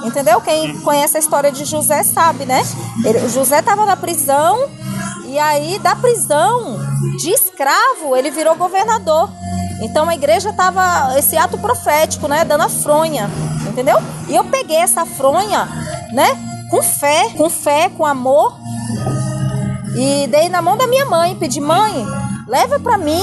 entendeu? 0.02 0.40
Quem 0.40 0.80
conhece 0.80 1.18
a 1.18 1.20
história 1.20 1.52
de 1.52 1.66
José 1.66 2.02
sabe, 2.02 2.46
né? 2.46 2.62
Ele, 3.04 3.28
José 3.28 3.58
estava 3.58 3.84
na 3.84 3.96
prisão 3.96 4.66
e 5.26 5.38
aí 5.38 5.78
da 5.78 5.94
prisão 5.94 6.80
de 7.18 7.30
escravo 7.30 8.16
ele 8.16 8.30
virou 8.30 8.56
governador. 8.56 9.28
Então 9.82 10.08
a 10.08 10.14
igreja 10.14 10.48
estava 10.48 11.18
esse 11.18 11.36
ato 11.36 11.58
profético, 11.58 12.26
né, 12.28 12.46
dando 12.46 12.62
a 12.62 12.68
fronha, 12.70 13.30
entendeu? 13.68 13.98
E 14.26 14.34
eu 14.34 14.44
peguei 14.44 14.76
essa 14.76 15.04
fronha, 15.04 15.68
né, 16.12 16.28
com 16.70 16.82
fé, 16.82 17.28
com 17.36 17.50
fé, 17.50 17.90
com 17.90 18.06
amor 18.06 18.56
e 19.94 20.26
dei 20.28 20.48
na 20.48 20.62
mão 20.62 20.78
da 20.78 20.86
minha 20.86 21.04
mãe, 21.04 21.36
pedi 21.36 21.60
mãe, 21.60 22.06
leva 22.48 22.80
para 22.80 22.96
mim 22.96 23.22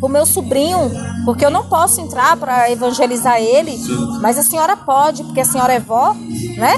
o 0.00 0.08
meu 0.08 0.24
sobrinho, 0.24 0.90
porque 1.24 1.44
eu 1.44 1.50
não 1.50 1.64
posso 1.68 2.00
entrar 2.00 2.36
para 2.36 2.70
evangelizar 2.70 3.40
ele, 3.40 3.78
mas 4.20 4.38
a 4.38 4.42
senhora 4.42 4.76
pode, 4.76 5.24
porque 5.24 5.40
a 5.40 5.44
senhora 5.44 5.72
é 5.72 5.80
vó, 5.80 6.14
né? 6.56 6.74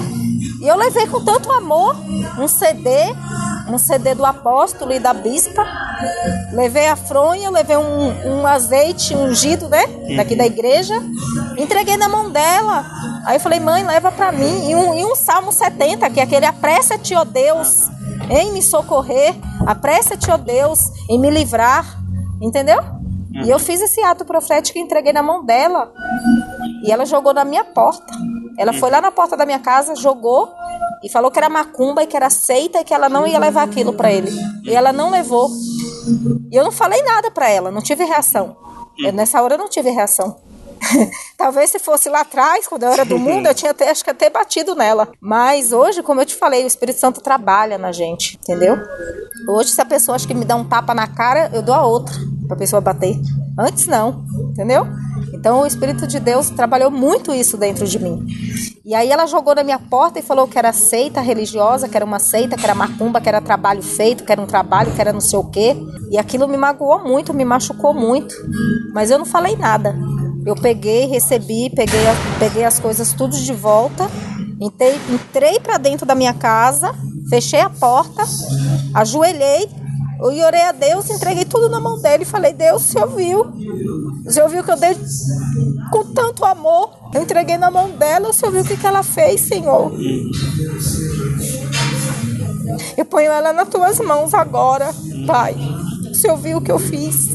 E 0.60 0.68
eu 0.68 0.76
levei 0.76 1.06
com 1.06 1.24
tanto 1.24 1.50
amor 1.52 1.96
um 2.38 2.46
CD, 2.46 2.90
um 3.68 3.78
CD 3.78 4.14
do 4.14 4.26
apóstolo 4.26 4.92
e 4.92 4.98
da 4.98 5.14
bispa. 5.14 5.66
Levei 6.52 6.88
a 6.88 6.96
fronha, 6.96 7.50
levei 7.50 7.76
um, 7.76 8.40
um 8.40 8.46
azeite 8.46 9.14
ungido, 9.14 9.68
né? 9.68 9.86
Daqui 10.16 10.36
da 10.36 10.44
igreja. 10.44 10.94
Entreguei 11.56 11.96
na 11.96 12.08
mão 12.08 12.30
dela. 12.30 12.84
Aí 13.24 13.36
eu 13.36 13.40
falei, 13.40 13.60
mãe, 13.60 13.84
leva 13.84 14.12
para 14.12 14.32
mim. 14.32 14.68
E 14.68 14.74
um, 14.74 14.94
e 14.94 15.04
um 15.04 15.14
Salmo 15.14 15.50
70, 15.50 16.10
que 16.10 16.20
é 16.20 16.24
aquele 16.24 16.46
apressa-te, 16.46 17.14
ó 17.14 17.24
Deus 17.24 17.88
em 18.30 18.52
me 18.52 18.62
socorrer, 18.62 19.34
apressa-te, 19.66 20.30
ó 20.30 20.36
Deus, 20.36 20.92
em 21.08 21.18
me 21.18 21.30
livrar, 21.30 21.98
entendeu? 22.40 22.99
E 23.32 23.48
eu 23.48 23.58
fiz 23.58 23.80
esse 23.80 24.00
ato 24.02 24.24
profético 24.24 24.78
e 24.78 24.80
entreguei 24.80 25.12
na 25.12 25.22
mão 25.22 25.44
dela. 25.44 25.92
E 26.84 26.90
ela 26.90 27.06
jogou 27.06 27.32
na 27.32 27.44
minha 27.44 27.64
porta. 27.64 28.12
Ela 28.58 28.72
foi 28.72 28.90
lá 28.90 29.00
na 29.00 29.10
porta 29.10 29.36
da 29.36 29.46
minha 29.46 29.58
casa, 29.58 29.94
jogou 29.94 30.52
e 31.02 31.08
falou 31.08 31.30
que 31.30 31.38
era 31.38 31.48
macumba 31.48 32.02
e 32.02 32.06
que 32.06 32.16
era 32.16 32.28
seita 32.28 32.80
e 32.80 32.84
que 32.84 32.92
ela 32.92 33.08
não 33.08 33.26
ia 33.26 33.38
levar 33.38 33.62
aquilo 33.62 33.92
para 33.92 34.12
ele. 34.12 34.30
E 34.64 34.74
ela 34.74 34.92
não 34.92 35.10
levou. 35.10 35.48
E 36.50 36.56
eu 36.56 36.64
não 36.64 36.72
falei 36.72 37.02
nada 37.02 37.30
para 37.30 37.48
ela, 37.48 37.70
não 37.70 37.80
tive 37.80 38.04
reação. 38.04 38.56
Eu, 38.98 39.12
nessa 39.12 39.40
hora 39.40 39.54
eu 39.54 39.58
não 39.58 39.68
tive 39.68 39.90
reação. 39.90 40.36
Talvez 41.38 41.70
se 41.70 41.78
fosse 41.78 42.08
lá 42.08 42.20
atrás, 42.20 42.66
quando 42.66 42.82
eu 42.82 42.90
era 42.90 43.04
do 43.04 43.18
mundo, 43.18 43.46
eu 43.46 43.54
tinha 43.54 43.70
até, 43.70 43.90
acho 43.90 44.02
que 44.02 44.10
até 44.10 44.28
batido 44.28 44.74
nela. 44.74 45.08
Mas 45.20 45.72
hoje, 45.72 46.02
como 46.02 46.20
eu 46.20 46.26
te 46.26 46.34
falei, 46.34 46.64
o 46.64 46.66
Espírito 46.66 46.98
Santo 46.98 47.20
trabalha 47.20 47.78
na 47.78 47.92
gente, 47.92 48.38
entendeu? 48.42 48.76
Hoje, 49.48 49.70
se 49.70 49.80
a 49.80 49.84
pessoa 49.84 50.16
acha 50.16 50.26
que 50.26 50.34
me 50.34 50.44
dá 50.44 50.56
um 50.56 50.68
tapa 50.68 50.94
na 50.94 51.06
cara, 51.06 51.50
eu 51.54 51.62
dou 51.62 51.74
a 51.74 51.86
outra 51.86 52.14
pra 52.50 52.56
pessoa 52.56 52.80
bater. 52.80 53.16
Antes 53.56 53.86
não, 53.86 54.24
entendeu? 54.50 54.84
Então 55.32 55.62
o 55.62 55.66
Espírito 55.66 56.06
de 56.06 56.18
Deus 56.18 56.50
trabalhou 56.50 56.90
muito 56.90 57.32
isso 57.32 57.56
dentro 57.56 57.86
de 57.86 57.98
mim. 57.98 58.26
E 58.84 58.94
aí 58.94 59.10
ela 59.10 59.26
jogou 59.26 59.54
na 59.54 59.62
minha 59.62 59.78
porta 59.78 60.18
e 60.18 60.22
falou 60.22 60.48
que 60.48 60.58
era 60.58 60.72
seita 60.72 61.20
religiosa, 61.20 61.88
que 61.88 61.96
era 61.96 62.04
uma 62.04 62.18
seita, 62.18 62.56
que 62.56 62.64
era 62.64 62.74
macumba, 62.74 63.20
que 63.20 63.28
era 63.28 63.40
trabalho 63.40 63.82
feito, 63.82 64.24
que 64.24 64.32
era 64.32 64.42
um 64.42 64.46
trabalho, 64.46 64.92
que 64.92 65.00
era 65.00 65.12
não 65.12 65.20
sei 65.20 65.38
o 65.38 65.44
quê. 65.44 65.76
E 66.10 66.18
aquilo 66.18 66.48
me 66.48 66.56
magoou 66.56 67.04
muito, 67.04 67.32
me 67.32 67.44
machucou 67.44 67.94
muito. 67.94 68.34
Mas 68.92 69.10
eu 69.10 69.18
não 69.18 69.26
falei 69.26 69.56
nada. 69.56 69.96
Eu 70.44 70.56
peguei, 70.56 71.06
recebi, 71.06 71.70
peguei, 71.70 72.00
peguei 72.38 72.64
as 72.64 72.80
coisas 72.80 73.12
tudo 73.12 73.36
de 73.36 73.52
volta, 73.52 74.10
entrei, 74.60 74.98
entrei 75.08 75.60
para 75.60 75.78
dentro 75.78 76.04
da 76.04 76.14
minha 76.14 76.32
casa, 76.32 76.94
fechei 77.28 77.60
a 77.60 77.70
porta, 77.70 78.24
ajoelhei 78.94 79.68
e 80.30 80.42
orei 80.42 80.62
a 80.62 80.72
Deus, 80.72 81.08
entreguei 81.08 81.44
tudo 81.44 81.68
na 81.68 81.80
mão 81.80 81.98
dele 81.98 82.24
e 82.24 82.26
falei: 82.26 82.52
Deus, 82.52 82.84
o 82.84 82.88
senhor 82.88 83.08
viu? 83.08 83.40
O 84.26 84.30
senhor 84.30 84.48
viu 84.48 84.62
que 84.62 84.70
eu 84.70 84.76
dei 84.76 84.94
com 85.90 86.04
tanto 86.12 86.44
amor, 86.44 86.90
eu 87.14 87.22
entreguei 87.22 87.56
na 87.56 87.70
mão 87.70 87.90
dela, 87.90 88.28
o 88.28 88.32
senhor 88.32 88.52
viu 88.52 88.62
o 88.62 88.64
que, 88.64 88.76
que 88.76 88.86
ela 88.86 89.02
fez, 89.02 89.40
Senhor? 89.40 89.92
Eu 92.96 93.04
ponho 93.04 93.32
ela 93.32 93.52
nas 93.52 93.68
tuas 93.68 93.98
mãos 93.98 94.34
agora, 94.34 94.90
Pai. 95.26 95.56
O 96.10 96.14
senhor 96.14 96.36
viu 96.36 96.58
o 96.58 96.60
que 96.60 96.70
eu 96.70 96.78
fiz? 96.78 97.28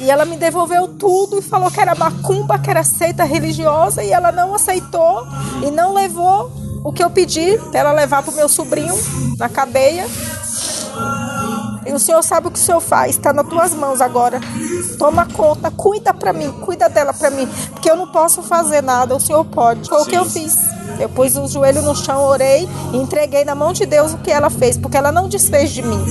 E 0.00 0.10
ela 0.10 0.24
me 0.24 0.36
devolveu 0.36 0.88
tudo 0.88 1.38
e 1.38 1.42
falou 1.42 1.70
que 1.70 1.80
era 1.80 1.94
macumba, 1.94 2.58
que 2.58 2.68
era 2.68 2.82
seita 2.82 3.24
religiosa, 3.24 4.02
e 4.02 4.10
ela 4.10 4.30
não 4.30 4.54
aceitou 4.54 5.26
e 5.66 5.70
não 5.70 5.94
levou 5.94 6.63
o 6.84 6.92
que 6.92 7.02
eu 7.02 7.08
pedi 7.08 7.58
para 7.70 7.80
ela 7.80 7.92
levar 7.92 8.22
para 8.22 8.30
o 8.30 8.36
meu 8.36 8.48
sobrinho 8.48 8.94
na 9.38 9.48
cadeia. 9.48 10.06
E 11.86 11.92
o 11.92 11.98
Senhor 11.98 12.22
sabe 12.22 12.48
o 12.48 12.50
que 12.50 12.58
o 12.58 12.62
Senhor 12.62 12.80
faz, 12.80 13.16
está 13.16 13.32
nas 13.32 13.46
tuas 13.46 13.74
mãos 13.74 14.00
agora. 14.00 14.40
Toma 14.98 15.26
conta, 15.26 15.70
cuida 15.70 16.12
para 16.14 16.32
mim, 16.32 16.50
cuida 16.64 16.88
dela 16.88 17.12
para 17.12 17.30
mim, 17.30 17.48
porque 17.72 17.90
eu 17.90 17.96
não 17.96 18.06
posso 18.08 18.42
fazer 18.42 18.82
nada, 18.82 19.16
o 19.16 19.20
Senhor 19.20 19.44
pode. 19.44 19.88
Foi 19.88 19.98
Sim. 19.98 20.04
o 20.04 20.08
que 20.08 20.16
eu 20.16 20.24
fiz. 20.24 20.56
Eu 20.98 21.08
pus 21.08 21.36
o 21.36 21.46
joelho 21.48 21.82
no 21.82 21.94
chão, 21.94 22.22
orei 22.22 22.68
e 22.92 22.96
entreguei 22.96 23.44
na 23.44 23.54
mão 23.54 23.72
de 23.72 23.84
Deus 23.84 24.12
o 24.12 24.18
que 24.18 24.30
ela 24.30 24.50
fez, 24.50 24.76
porque 24.76 24.96
ela 24.96 25.10
não 25.10 25.28
desfez 25.28 25.70
de 25.70 25.82
mim. 25.82 26.04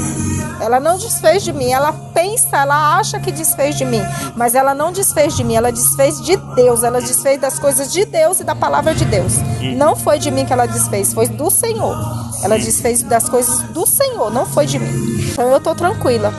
Ela 0.61 0.79
não 0.79 0.97
desfez 0.97 1.43
de 1.43 1.53
mim. 1.53 1.71
Ela 1.71 1.93
pensa, 2.13 2.57
ela 2.57 2.97
acha 2.97 3.19
que 3.19 3.31
desfez 3.31 3.77
de 3.77 3.85
mim. 3.85 4.01
Mas 4.35 4.55
ela 4.55 4.73
não 4.73 4.91
desfez 4.91 5.35
de 5.35 5.43
mim. 5.43 5.55
Ela 5.55 5.71
desfez 5.71 6.21
de 6.21 6.37
Deus. 6.55 6.83
Ela 6.83 6.99
desfez 7.01 7.39
das 7.39 7.59
coisas 7.59 7.91
de 7.91 8.05
Deus 8.05 8.39
e 8.39 8.43
da 8.43 8.55
palavra 8.55 8.93
de 8.93 9.05
Deus. 9.05 9.33
Não 9.75 9.95
foi 9.95 10.19
de 10.19 10.29
mim 10.31 10.45
que 10.45 10.53
ela 10.53 10.65
desfez, 10.65 11.13
foi 11.13 11.27
do 11.27 11.49
Senhor. 11.49 11.95
Ela 12.43 12.57
desfez 12.57 13.01
das 13.03 13.29
coisas 13.29 13.61
do 13.69 13.85
Senhor, 13.85 14.31
não 14.31 14.45
foi 14.45 14.65
de 14.65 14.79
mim. 14.79 14.91
Então 15.31 15.49
eu 15.49 15.57
estou 15.57 15.73
tranquila. 15.73 16.33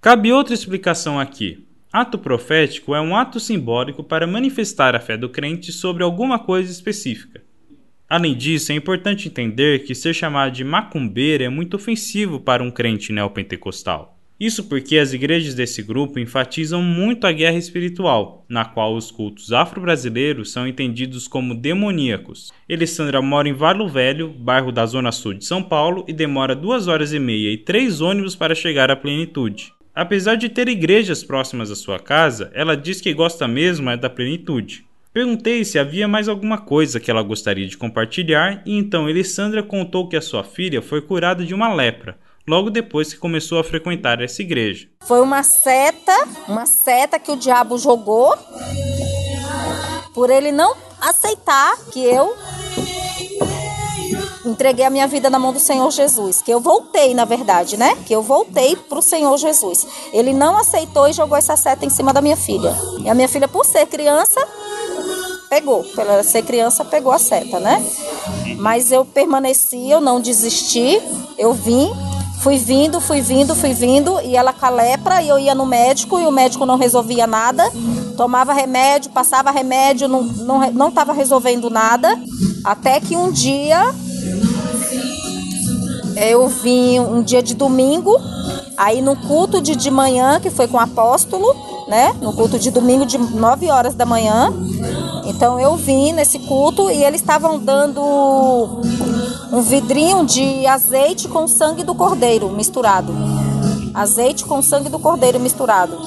Cabe 0.00 0.32
outra 0.32 0.54
explicação 0.54 1.18
aqui. 1.18 1.66
Ato 1.92 2.18
profético 2.18 2.94
é 2.94 3.00
um 3.00 3.16
ato 3.16 3.40
simbólico 3.40 4.04
para 4.04 4.26
manifestar 4.26 4.94
a 4.94 5.00
fé 5.00 5.16
do 5.16 5.30
crente 5.30 5.72
sobre 5.72 6.02
alguma 6.02 6.38
coisa 6.38 6.70
específica. 6.70 7.45
Além 8.08 8.36
disso, 8.36 8.70
é 8.70 8.74
importante 8.74 9.26
entender 9.26 9.84
que 9.84 9.94
ser 9.94 10.14
chamado 10.14 10.52
de 10.52 10.62
macumbeiro 10.62 11.42
é 11.42 11.48
muito 11.48 11.74
ofensivo 11.74 12.38
para 12.38 12.62
um 12.62 12.70
crente 12.70 13.12
neopentecostal. 13.12 14.16
Isso 14.38 14.64
porque 14.64 14.98
as 14.98 15.14
igrejas 15.14 15.54
desse 15.54 15.82
grupo 15.82 16.18
enfatizam 16.18 16.82
muito 16.82 17.26
a 17.26 17.32
guerra 17.32 17.56
espiritual, 17.56 18.44
na 18.48 18.66
qual 18.66 18.94
os 18.94 19.10
cultos 19.10 19.50
afro-brasileiros 19.50 20.52
são 20.52 20.68
entendidos 20.68 21.26
como 21.26 21.54
demoníacos. 21.54 22.52
Alessandra 22.70 23.22
mora 23.22 23.48
em 23.48 23.54
Valo 23.54 23.88
Velho, 23.88 24.28
bairro 24.28 24.70
da 24.70 24.84
Zona 24.84 25.10
Sul 25.10 25.34
de 25.34 25.46
São 25.46 25.62
Paulo, 25.62 26.04
e 26.06 26.12
demora 26.12 26.54
duas 26.54 26.86
horas 26.86 27.14
e 27.14 27.18
meia 27.18 27.50
e 27.50 27.56
três 27.56 28.02
ônibus 28.02 28.36
para 28.36 28.54
chegar 28.54 28.90
à 28.90 28.94
plenitude. 28.94 29.72
Apesar 29.94 30.34
de 30.34 30.50
ter 30.50 30.68
igrejas 30.68 31.24
próximas 31.24 31.70
à 31.70 31.74
sua 31.74 31.98
casa, 31.98 32.50
ela 32.52 32.76
diz 32.76 33.00
que 33.00 33.14
gosta 33.14 33.48
mesmo 33.48 33.88
é 33.88 33.96
da 33.96 34.10
plenitude. 34.10 34.84
Perguntei 35.16 35.64
se 35.64 35.78
havia 35.78 36.06
mais 36.06 36.28
alguma 36.28 36.58
coisa 36.58 37.00
que 37.00 37.10
ela 37.10 37.22
gostaria 37.22 37.66
de 37.66 37.78
compartilhar 37.78 38.60
e 38.66 38.76
então 38.76 39.08
Elisandra 39.08 39.62
contou 39.62 40.06
que 40.06 40.14
a 40.14 40.20
sua 40.20 40.44
filha 40.44 40.82
foi 40.82 41.00
curada 41.00 41.42
de 41.42 41.54
uma 41.54 41.72
lepra, 41.72 42.18
logo 42.46 42.68
depois 42.68 43.14
que 43.14 43.18
começou 43.18 43.58
a 43.58 43.64
frequentar 43.64 44.20
essa 44.20 44.42
igreja. 44.42 44.88
Foi 45.06 45.22
uma 45.22 45.42
seta, 45.42 46.12
uma 46.46 46.66
seta 46.66 47.18
que 47.18 47.32
o 47.32 47.36
diabo 47.36 47.78
jogou 47.78 48.36
por 50.12 50.28
ele 50.28 50.52
não 50.52 50.76
aceitar 51.00 51.78
que 51.90 52.04
eu 52.04 52.36
entreguei 54.44 54.84
a 54.84 54.90
minha 54.90 55.06
vida 55.06 55.30
na 55.30 55.38
mão 55.38 55.50
do 55.50 55.58
Senhor 55.58 55.90
Jesus, 55.90 56.42
que 56.42 56.50
eu 56.50 56.60
voltei, 56.60 57.14
na 57.14 57.24
verdade, 57.24 57.78
né? 57.78 57.96
Que 58.04 58.14
eu 58.14 58.20
voltei 58.22 58.76
para 58.76 58.98
o 58.98 59.02
Senhor 59.02 59.34
Jesus. 59.38 59.86
Ele 60.12 60.34
não 60.34 60.58
aceitou 60.58 61.08
e 61.08 61.14
jogou 61.14 61.38
essa 61.38 61.56
seta 61.56 61.86
em 61.86 61.90
cima 61.90 62.12
da 62.12 62.20
minha 62.20 62.36
filha. 62.36 62.76
E 63.00 63.08
a 63.08 63.14
minha 63.14 63.28
filha, 63.28 63.48
por 63.48 63.64
ser 63.64 63.86
criança, 63.86 64.46
pegou. 65.48 65.84
Pela 65.84 66.22
ser 66.22 66.42
criança, 66.42 66.84
pegou 66.84 67.12
a 67.12 67.18
seta, 67.18 67.58
né? 67.58 67.84
Mas 68.58 68.92
eu 68.92 69.04
permaneci, 69.04 69.90
eu 69.90 70.00
não 70.00 70.20
desisti, 70.20 71.00
eu 71.38 71.52
vim, 71.52 71.90
fui 72.40 72.58
vindo, 72.58 73.00
fui 73.00 73.20
vindo, 73.20 73.54
fui 73.54 73.72
vindo, 73.72 74.20
e 74.22 74.36
ela 74.36 74.52
com 74.52 74.66
a 74.66 74.70
lepra, 74.70 75.22
e 75.22 75.28
eu 75.28 75.38
ia 75.38 75.54
no 75.54 75.66
médico, 75.66 76.18
e 76.18 76.26
o 76.26 76.30
médico 76.30 76.66
não 76.66 76.76
resolvia 76.76 77.26
nada, 77.26 77.70
tomava 78.16 78.52
remédio, 78.52 79.10
passava 79.10 79.50
remédio, 79.50 80.08
não 80.08 80.22
não 80.22 80.70
não 80.72 80.88
estava 80.88 81.12
resolvendo 81.12 81.68
nada, 81.70 82.18
até 82.64 83.00
que 83.00 83.16
um 83.16 83.30
dia 83.30 83.94
eu 86.16 86.48
vim 86.48 86.98
um 86.98 87.22
dia 87.22 87.42
de 87.42 87.54
domingo, 87.54 88.18
aí 88.76 89.02
no 89.02 89.16
culto 89.16 89.60
de, 89.60 89.76
de 89.76 89.90
manhã, 89.90 90.40
que 90.40 90.50
foi 90.50 90.66
com 90.66 90.76
o 90.76 90.80
apóstolo, 90.80 91.54
né? 91.88 92.14
No 92.20 92.32
culto 92.32 92.58
de 92.58 92.70
domingo 92.70 93.04
de 93.04 93.18
9 93.18 93.70
horas 93.70 93.94
da 93.94 94.06
manhã, 94.06 94.52
então 95.36 95.60
eu 95.60 95.76
vim 95.76 96.14
nesse 96.14 96.38
culto 96.38 96.90
e 96.90 97.04
eles 97.04 97.20
estavam 97.20 97.58
dando 97.58 98.00
um 99.52 99.60
vidrinho 99.60 100.24
de 100.24 100.66
azeite 100.66 101.28
com 101.28 101.46
sangue 101.46 101.84
do 101.84 101.94
cordeiro 101.94 102.48
misturado. 102.48 103.12
Azeite 103.92 104.46
com 104.46 104.62
sangue 104.62 104.88
do 104.88 104.98
cordeiro 104.98 105.38
misturado. 105.38 105.98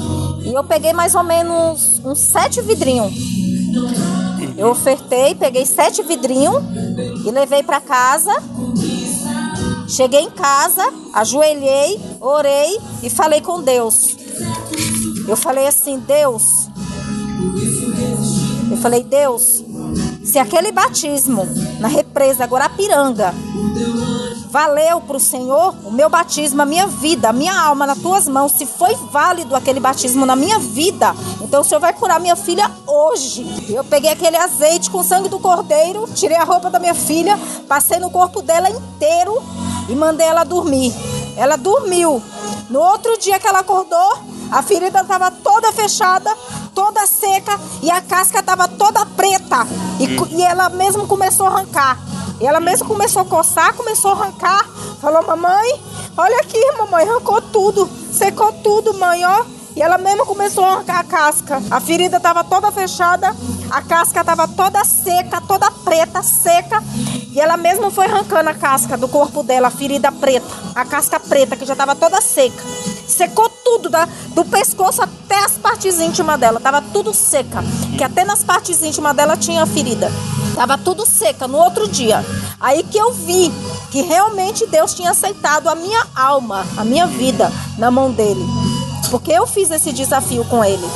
E 0.44 0.52
eu 0.52 0.64
peguei 0.64 0.94
mais 0.94 1.14
ou 1.14 1.24
menos 1.24 2.02
uns 2.04 2.18
sete 2.18 2.60
vidrinhos. 2.62 3.14
Eu 4.58 4.72
ofertei, 4.72 5.36
peguei 5.36 5.64
sete 5.64 6.02
vidrinhos 6.02 6.64
e 7.24 7.30
levei 7.30 7.62
para 7.62 7.80
casa. 7.80 8.34
Cheguei 9.88 10.22
em 10.22 10.32
casa, 10.32 10.92
ajoelhei, 11.14 12.02
orei 12.20 12.80
e 13.04 13.12
falei 13.12 13.42
com 13.42 13.62
Deus. 13.62 14.18
Eu 15.28 15.38
falei 15.38 15.68
assim: 15.68 16.00
Deus, 16.00 16.42
eu 16.42 16.59
falei, 18.80 19.04
Deus, 19.04 19.64
se 20.24 20.38
aquele 20.38 20.72
batismo 20.72 21.48
na 21.80 21.88
represa 21.88 22.46
Guarapiranga 22.46 23.34
valeu 24.50 25.00
para 25.02 25.18
o 25.18 25.20
Senhor, 25.20 25.76
o 25.86 25.92
meu 25.92 26.10
batismo, 26.10 26.62
a 26.62 26.66
minha 26.66 26.88
vida, 26.88 27.30
a 27.30 27.34
minha 27.34 27.54
alma 27.54 27.86
nas 27.86 28.00
tuas 28.00 28.28
mãos, 28.28 28.54
se 28.54 28.66
foi 28.66 28.96
válido 29.12 29.56
aquele 29.56 29.80
batismo 29.80 30.26
na 30.26 30.36
minha 30.36 30.58
vida, 30.58 31.14
então 31.42 31.62
o 31.62 31.64
Senhor 31.64 31.80
vai 31.80 31.94
curar 31.94 32.20
minha 32.20 32.36
filha 32.36 32.70
hoje. 32.88 33.46
Eu 33.70 33.84
peguei 33.84 34.10
aquele 34.12 34.38
azeite 34.38 34.90
com 34.90 35.04
sangue 35.04 35.30
do 35.30 35.40
cordeiro, 35.40 36.08
tirei 36.16 36.38
a 36.38 36.44
roupa 36.44 36.70
da 36.70 36.80
minha 36.80 36.96
filha, 36.96 37.40
passei 37.68 38.00
no 38.00 38.10
corpo 38.10 38.42
dela 38.42 38.70
inteiro 38.70 39.42
e 39.88 39.94
mandei 39.94 40.26
ela 40.26 40.44
dormir. 40.44 40.94
Ela 41.38 41.56
dormiu. 41.56 42.22
No 42.70 42.80
outro 42.80 43.18
dia 43.20 43.40
que 43.40 43.48
ela 43.48 43.60
acordou, 43.60 44.18
a 44.52 44.62
ferida 44.62 45.02
estava 45.02 45.32
toda 45.32 45.72
fechada, 45.72 46.36
toda 46.74 47.06
seca 47.06 47.60
e 47.82 47.92
a 47.92 48.02
casca 48.02 48.40
estava 48.40 48.68
toda 48.68 49.06
preta. 49.06 49.68
E, 50.00 50.08
hum. 50.08 50.28
e 50.30 50.42
ela 50.44 50.70
mesmo 50.70 51.08
começou 51.08 51.48
a 51.48 51.50
arrancar. 51.50 51.98
E 52.40 52.48
ela 52.48 52.60
mesmo 52.60 52.88
começou 52.88 53.22
a 53.22 53.26
coçar, 53.26 53.74
começou 53.74 54.12
a 54.12 54.14
arrancar. 54.14 54.66
Falou, 55.02 55.26
mamãe, 55.26 55.82
olha 56.18 56.38
aqui, 56.38 56.60
mamãe, 56.78 57.08
arrancou 57.08 57.42
tudo. 57.42 57.90
Secou 58.12 58.52
tudo, 58.64 58.94
mãe, 58.94 59.26
ó. 59.26 59.44
E 59.76 59.82
ela 59.82 59.98
mesmo 59.98 60.26
começou 60.26 60.64
a 60.64 60.74
arrancar 60.74 61.00
a 61.00 61.04
casca. 61.04 61.62
A 61.70 61.80
ferida 61.80 62.18
estava 62.18 62.44
toda 62.44 62.72
fechada, 62.72 63.36
a 63.70 63.82
casca 63.82 64.22
estava 64.22 64.48
toda 64.48 64.84
seca, 64.84 65.42
toda 65.42 65.70
preta, 65.72 66.24
seca. 66.24 66.84
E 67.32 67.40
ela 67.40 67.58
mesma 67.58 67.92
foi 67.92 68.06
arrancando 68.06 68.50
a 68.50 68.54
casca 68.54 68.98
do 68.98 69.08
corpo 69.08 69.44
dela, 69.44 69.68
a 69.68 69.72
ferida 69.72 70.12
preta, 70.12 70.48
a 70.74 70.84
casca 70.84 71.20
preta 71.20 71.56
que 71.56 71.66
já 71.66 71.74
estava 71.74 71.96
toda 71.96 72.20
seca. 72.22 72.64
Secou 73.08 73.49
tudo, 73.80 73.90
da, 73.90 74.08
do 74.36 74.44
pescoço 74.46 75.02
até 75.02 75.40
as 75.44 75.54
partes 75.54 76.00
íntimas 76.00 76.40
dela, 76.40 76.60
tava 76.60 76.82
tudo 76.82 77.14
seca. 77.14 77.64
Que 77.98 78.04
até 78.04 78.26
nas 78.26 78.44
partes 78.44 78.84
íntimas 78.84 79.16
dela 79.16 79.38
tinha 79.38 79.66
ferida. 79.66 80.12
Tava 80.56 80.78
tudo 80.78 81.06
seca 81.06 81.48
no 81.48 81.58
outro 81.58 81.88
dia. 81.88 82.24
Aí 82.60 82.84
que 82.84 82.98
eu 82.98 83.14
vi 83.14 83.52
que 83.90 84.02
realmente 84.02 84.68
Deus 84.68 84.94
tinha 84.94 85.12
aceitado 85.12 85.68
a 85.68 85.76
minha 85.76 86.06
alma, 86.16 86.66
a 86.78 86.84
minha 86.84 87.08
vida 87.08 87.52
na 87.78 87.90
mão 87.90 88.12
dele. 88.12 88.46
Porque 89.10 89.32
eu 89.32 89.48
fiz 89.48 89.72
esse 89.72 89.92
desafio 89.92 90.44
com 90.46 90.64
ele 90.64 90.88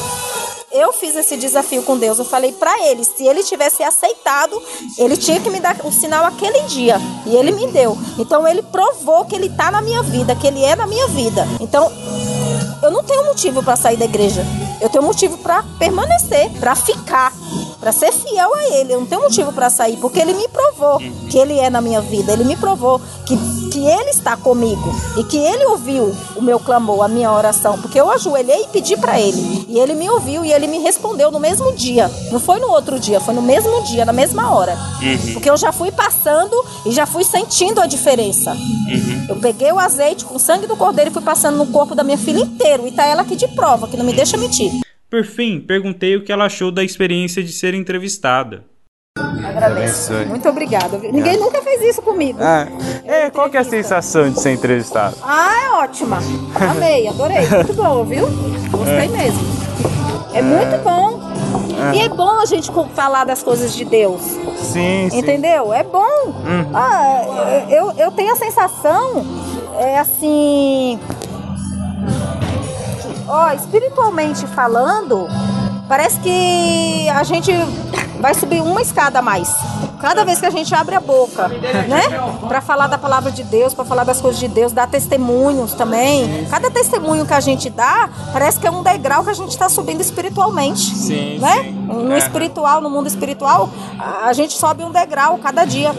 eu 0.74 0.91
fiz 0.91 1.15
esse 1.15 1.38
desafio 1.38 1.84
com 1.84 1.98
Deus. 1.98 2.17
Eu 2.17 2.26
falei 2.26 2.52
para 2.52 2.88
ele, 2.88 3.04
se 3.04 3.24
ele 3.24 3.43
tivesse 3.43 3.84
aceitado, 3.84 4.60
ele 4.98 5.15
tinha 5.15 5.39
que 5.39 5.50
me 5.50 5.60
dar 5.60 5.78
o 5.84 5.91
sinal 5.91 6.26
aquele 6.26 6.62
dia. 6.63 6.98
E 7.28 7.36
ele 7.36 7.52
me 7.52 7.67
deu. 7.67 7.96
Então 8.17 8.48
ele 8.48 8.63
provou 8.63 9.24
que 9.26 9.36
ele 9.36 9.50
tá 9.50 9.69
na 9.69 9.82
minha 9.82 10.02
vida, 10.02 10.36
que 10.36 10.48
ele 10.48 10.63
é 10.63 10.76
na 10.76 10.88
minha 10.88 11.08
vida. 11.10 11.48
Então 11.62 11.91
eu 12.84 12.91
não 12.91 13.04
tenho 13.04 13.26
motivo 13.26 13.63
para 13.63 13.76
sair 13.76 13.98
da 13.98 14.06
igreja. 14.06 14.46
Eu 14.82 14.89
tenho 14.89 15.04
motivo 15.04 15.38
para 15.38 15.63
permanecer, 15.80 16.50
para 16.60 16.76
ficar, 16.76 17.32
para 17.80 17.91
ser 17.91 18.12
fiel 18.12 18.54
a 18.54 18.63
ele. 18.76 18.93
Eu 18.93 19.00
não 19.00 19.08
tenho 19.08 19.22
motivo 19.22 19.52
para 19.54 19.69
sair, 19.69 19.98
porque 19.98 20.19
ele 20.19 20.34
me 20.34 20.48
provou 20.48 21.00
que 21.30 21.38
ele 21.38 21.58
é 21.60 21.69
na 21.69 21.82
minha 21.82 22.02
vida. 22.02 22.34
Ele 22.34 22.43
me 22.43 22.56
provou 22.56 23.00
que 23.26 23.36
que 23.74 23.80
Ele 23.80 24.12
está 24.12 24.38
comigo 24.38 24.93
e 25.17 25.24
que 25.24 25.36
Ele 25.36 25.65
ouviu 25.65 26.15
o 26.36 26.41
meu 26.41 26.60
clamor, 26.60 27.04
a 27.04 27.08
minha 27.08 27.32
oração, 27.32 27.80
porque 27.82 28.00
eu 28.00 28.10
ajoelhei 28.12 28.62
e 28.62 28.67
pedi 28.67 28.96
para 28.96 29.19
Ele 29.19 29.65
e 29.67 29.80
Ele 29.80 29.96
me 29.96 30.08
ouviu 30.12 30.46
e 30.46 30.54
Ele 30.54 30.67
me 30.67 30.78
respondeu 30.78 31.32
no 31.32 31.39
mesmo 31.39 31.74
dia. 31.74 32.10
Não 32.32 32.39
foi 32.39 32.60
no 32.60 32.67
outro 32.67 33.00
dia, 33.00 33.19
foi 33.19 33.34
no 33.34 33.41
mesmo 33.41 33.84
dia, 33.86 34.06
na 34.06 34.13
mesma 34.13 34.54
hora. 34.54 34.78
Uhum. 35.02 35.34
Porque 35.34 35.50
eu 35.50 35.58
já 35.58 35.72
fui 35.72 35.91
passando 35.91 36.56
e 36.86 36.91
já 36.91 37.08
fui 37.08 37.24
sentindo 37.24 37.82
a 37.82 37.88
diferença. 37.88 38.52
Uhum. 38.52 39.26
Eu 39.30 39.36
peguei 39.38 39.72
o 39.72 39.80
azeite 39.80 40.24
com 40.24 40.36
o 40.36 40.39
sangue 40.39 40.67
do 40.67 40.78
cordeiro 40.78 41.10
e 41.10 41.13
fui 41.13 41.24
passando 41.24 41.58
no 41.58 41.65
corpo 41.65 41.96
da 41.96 42.04
minha 42.04 42.17
filha 42.17 42.41
inteiro 42.74 42.88
e 42.88 42.92
tá 42.92 43.06
ela 43.06 43.22
aqui 43.22 43.36
de 43.36 43.48
prova, 43.50 43.88
que 43.88 43.98
não 43.98 44.06
me 44.06 44.14
deixa 44.14 44.38
mentir. 44.38 44.72
Por 45.10 45.24
fim, 45.24 45.60
perguntei 45.60 46.16
o 46.16 46.24
que 46.24 46.32
ela 46.32 46.46
achou 46.46 46.72
da 46.72 46.84
experiência 46.84 47.44
de 47.44 47.52
ser 47.52 47.74
entrevistada. 47.74 48.64
Agradeço. 49.18 50.14
Muito 50.28 50.50
obrigada. 50.50 50.98
Ninguém 50.98 51.38
nunca 51.38 51.62
fez 51.62 51.82
isso 51.82 52.02
comigo. 52.02 52.40
Ah, 52.42 52.68
é, 53.06 53.30
qual 53.30 53.50
que 53.50 53.58
é 53.58 53.60
a 53.60 53.64
sensação 53.64 54.32
de 54.32 54.40
ser 54.40 54.52
entrevistado? 54.52 55.16
Ah, 55.22 55.54
é 55.66 55.72
ótima. 55.84 56.18
Amei, 56.56 57.08
adorei. 57.08 57.48
Muito 57.48 57.74
bom, 57.74 58.04
viu? 58.06 58.26
Gostei 58.72 59.06
é. 59.06 59.08
mesmo. 59.08 59.42
É, 60.34 60.40
é 60.40 60.42
muito 60.42 60.84
bom. 60.84 61.22
É. 61.92 61.98
E 61.98 62.02
é 62.02 62.10
bom 62.10 62.40
a 62.40 62.46
gente 62.46 62.72
falar 62.96 63.26
das 63.26 63.44
coisas 63.44 63.76
de 63.76 63.86
Deus. 63.86 64.22
Sim, 64.56 65.10
sim. 65.12 65.20
Entendeu? 65.20 65.72
É 65.72 65.84
bom. 65.84 66.26
Uhum. 66.26 66.72
Ah, 66.74 67.66
eu, 67.70 67.92
eu 67.92 68.12
tenho 68.12 68.34
a 68.34 68.36
sensação, 68.36 69.24
é 69.80 70.00
assim. 70.00 71.00
Ó, 73.28 73.52
espiritualmente 73.52 74.46
falando, 74.48 75.28
parece 75.88 76.20
que 76.20 77.10
a 77.10 77.24
gente 77.24 77.52
vai 78.20 78.34
subir 78.34 78.62
uma 78.62 78.82
escada 78.82 79.20
a 79.20 79.22
mais. 79.22 79.50
Cada 80.04 80.26
vez 80.26 80.38
que 80.38 80.46
a 80.46 80.50
gente 80.50 80.76
abre 80.76 80.96
a 80.96 81.00
boca, 81.00 81.48
né? 81.48 82.02
Para 82.46 82.60
falar 82.60 82.88
da 82.88 82.98
palavra 82.98 83.32
de 83.32 83.42
Deus, 83.42 83.74
para 83.74 83.86
falar 83.86 84.04
das 84.04 84.20
coisas 84.20 84.38
de 84.38 84.50
Deus, 84.50 84.74
dar 84.74 84.86
testemunhos 84.86 85.72
também. 85.76 86.46
Cada 86.50 86.70
testemunho 86.70 87.26
que 87.26 87.34
a 87.34 87.39
gente 87.39 87.70
dá, 87.70 88.10
parece 88.34 88.60
que 88.60 88.68
é 88.68 88.72
um 88.72 88.84
degrau 88.84 89.24
que 89.24 89.30
a 89.30 89.34
gente 89.34 89.52
está 89.52 89.70
subindo 89.70 90.02
espiritualmente. 90.02 90.94
Sim, 90.94 91.39
né? 91.39 91.63
Sim. 91.63 91.72
No 91.88 92.12
é. 92.12 92.18
espiritual, 92.18 92.82
no 92.82 92.89
mundo 92.89 93.08
espiritual, 93.08 93.70
a 94.26 94.34
gente 94.34 94.54
sobe 94.58 94.84
um 94.84 94.92
degrau 94.92 95.38
cada 95.38 95.63
dia. 95.63 95.96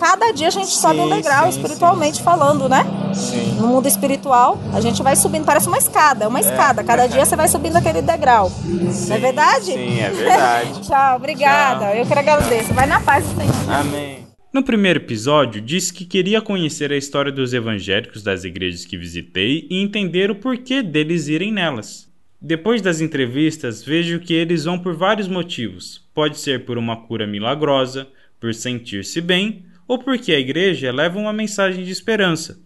Cada 0.00 0.32
dia 0.32 0.48
a 0.48 0.50
gente 0.50 0.70
sobe 0.70 0.96
sim, 0.96 1.02
um 1.02 1.08
degrau, 1.08 1.44
sim, 1.44 1.50
espiritualmente 1.50 2.22
falando, 2.24 2.68
né? 2.68 2.84
Sim. 3.14 3.56
No 3.60 3.68
mundo 3.68 3.86
espiritual, 3.86 4.58
a 4.72 4.80
gente 4.80 5.00
vai 5.00 5.14
subindo, 5.14 5.44
parece 5.44 5.68
uma 5.68 5.78
escada, 5.78 6.24
é 6.24 6.28
uma 6.28 6.40
é, 6.40 6.42
escada. 6.42 6.82
Cada 6.82 7.06
dia 7.06 7.24
você 7.24 7.36
vai 7.36 7.46
subindo 7.46 7.76
aquele 7.76 8.02
degrau. 8.02 8.50
Sim, 8.90 9.14
é 9.14 9.18
verdade? 9.18 9.66
Sim, 9.66 10.00
é 10.00 10.10
verdade. 10.10 10.80
Tchau, 10.82 11.16
obrigada. 11.16 11.86
Tchau. 11.86 11.94
Eu 11.94 12.06
que 12.06 12.18
agradeço. 12.18 12.74
Vai 12.74 12.86
na 12.86 12.98
paz. 12.98 13.24
Amém. 13.68 14.26
No 14.52 14.62
primeiro 14.62 15.00
episódio, 15.00 15.60
disse 15.60 15.92
que 15.92 16.04
queria 16.04 16.40
conhecer 16.40 16.92
a 16.92 16.96
história 16.96 17.32
dos 17.32 17.52
evangélicos 17.52 18.22
das 18.22 18.44
igrejas 18.44 18.84
que 18.84 18.96
visitei 18.96 19.66
e 19.68 19.82
entender 19.82 20.30
o 20.30 20.36
porquê 20.36 20.82
deles 20.82 21.26
irem 21.26 21.52
nelas. 21.52 22.08
Depois 22.40 22.80
das 22.80 23.00
entrevistas, 23.00 23.82
vejo 23.82 24.20
que 24.20 24.32
eles 24.32 24.64
vão 24.64 24.78
por 24.78 24.94
vários 24.94 25.26
motivos. 25.26 26.06
Pode 26.14 26.38
ser 26.38 26.64
por 26.64 26.78
uma 26.78 26.96
cura 27.06 27.26
milagrosa, 27.26 28.06
por 28.38 28.54
sentir-se 28.54 29.20
bem, 29.20 29.64
ou 29.88 29.98
porque 29.98 30.32
a 30.32 30.38
igreja 30.38 30.92
leva 30.92 31.18
uma 31.18 31.32
mensagem 31.32 31.84
de 31.84 31.90
esperança. 31.90 32.60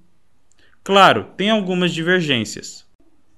Claro, 0.84 1.28
tem 1.36 1.48
algumas 1.48 1.94
divergências. 1.94 2.84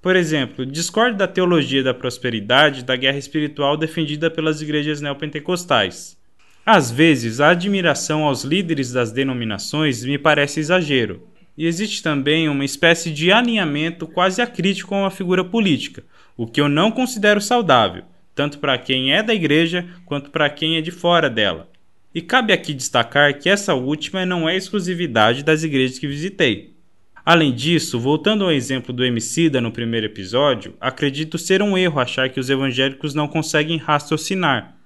Por 0.02 0.16
exemplo, 0.16 0.64
discordo 0.64 1.18
da 1.18 1.28
teologia 1.28 1.82
da 1.82 1.92
prosperidade 1.92 2.84
da 2.84 2.96
guerra 2.96 3.18
espiritual 3.18 3.76
defendida 3.76 4.30
pelas 4.30 4.62
igrejas 4.62 5.00
neopentecostais. 5.00 6.18
Às 6.72 6.88
vezes, 6.88 7.40
a 7.40 7.48
admiração 7.48 8.22
aos 8.22 8.44
líderes 8.44 8.92
das 8.92 9.10
denominações 9.10 10.04
me 10.04 10.16
parece 10.16 10.60
exagero, 10.60 11.26
e 11.58 11.66
existe 11.66 12.00
também 12.00 12.48
uma 12.48 12.64
espécie 12.64 13.10
de 13.10 13.32
alinhamento 13.32 14.06
quase 14.06 14.40
acrítico 14.40 14.94
a 14.94 15.10
figura 15.10 15.42
política, 15.42 16.04
o 16.36 16.46
que 16.46 16.60
eu 16.60 16.68
não 16.68 16.92
considero 16.92 17.40
saudável, 17.40 18.04
tanto 18.36 18.60
para 18.60 18.78
quem 18.78 19.12
é 19.12 19.20
da 19.20 19.34
igreja 19.34 19.84
quanto 20.06 20.30
para 20.30 20.48
quem 20.48 20.76
é 20.76 20.80
de 20.80 20.92
fora 20.92 21.28
dela. 21.28 21.68
E 22.14 22.22
cabe 22.22 22.52
aqui 22.52 22.72
destacar 22.72 23.36
que 23.36 23.48
essa 23.48 23.74
última 23.74 24.24
não 24.24 24.48
é 24.48 24.56
exclusividade 24.56 25.42
das 25.42 25.64
igrejas 25.64 25.98
que 25.98 26.06
visitei. 26.06 26.76
Além 27.26 27.52
disso, 27.52 27.98
voltando 27.98 28.44
ao 28.44 28.52
exemplo 28.52 28.94
do 28.94 29.04
Emicida 29.04 29.60
no 29.60 29.72
primeiro 29.72 30.06
episódio, 30.06 30.76
acredito 30.80 31.36
ser 31.36 31.62
um 31.62 31.76
erro 31.76 31.98
achar 31.98 32.28
que 32.28 32.38
os 32.38 32.48
evangélicos 32.48 33.12
não 33.12 33.26
conseguem 33.26 33.76
raciocinar. 33.76 34.79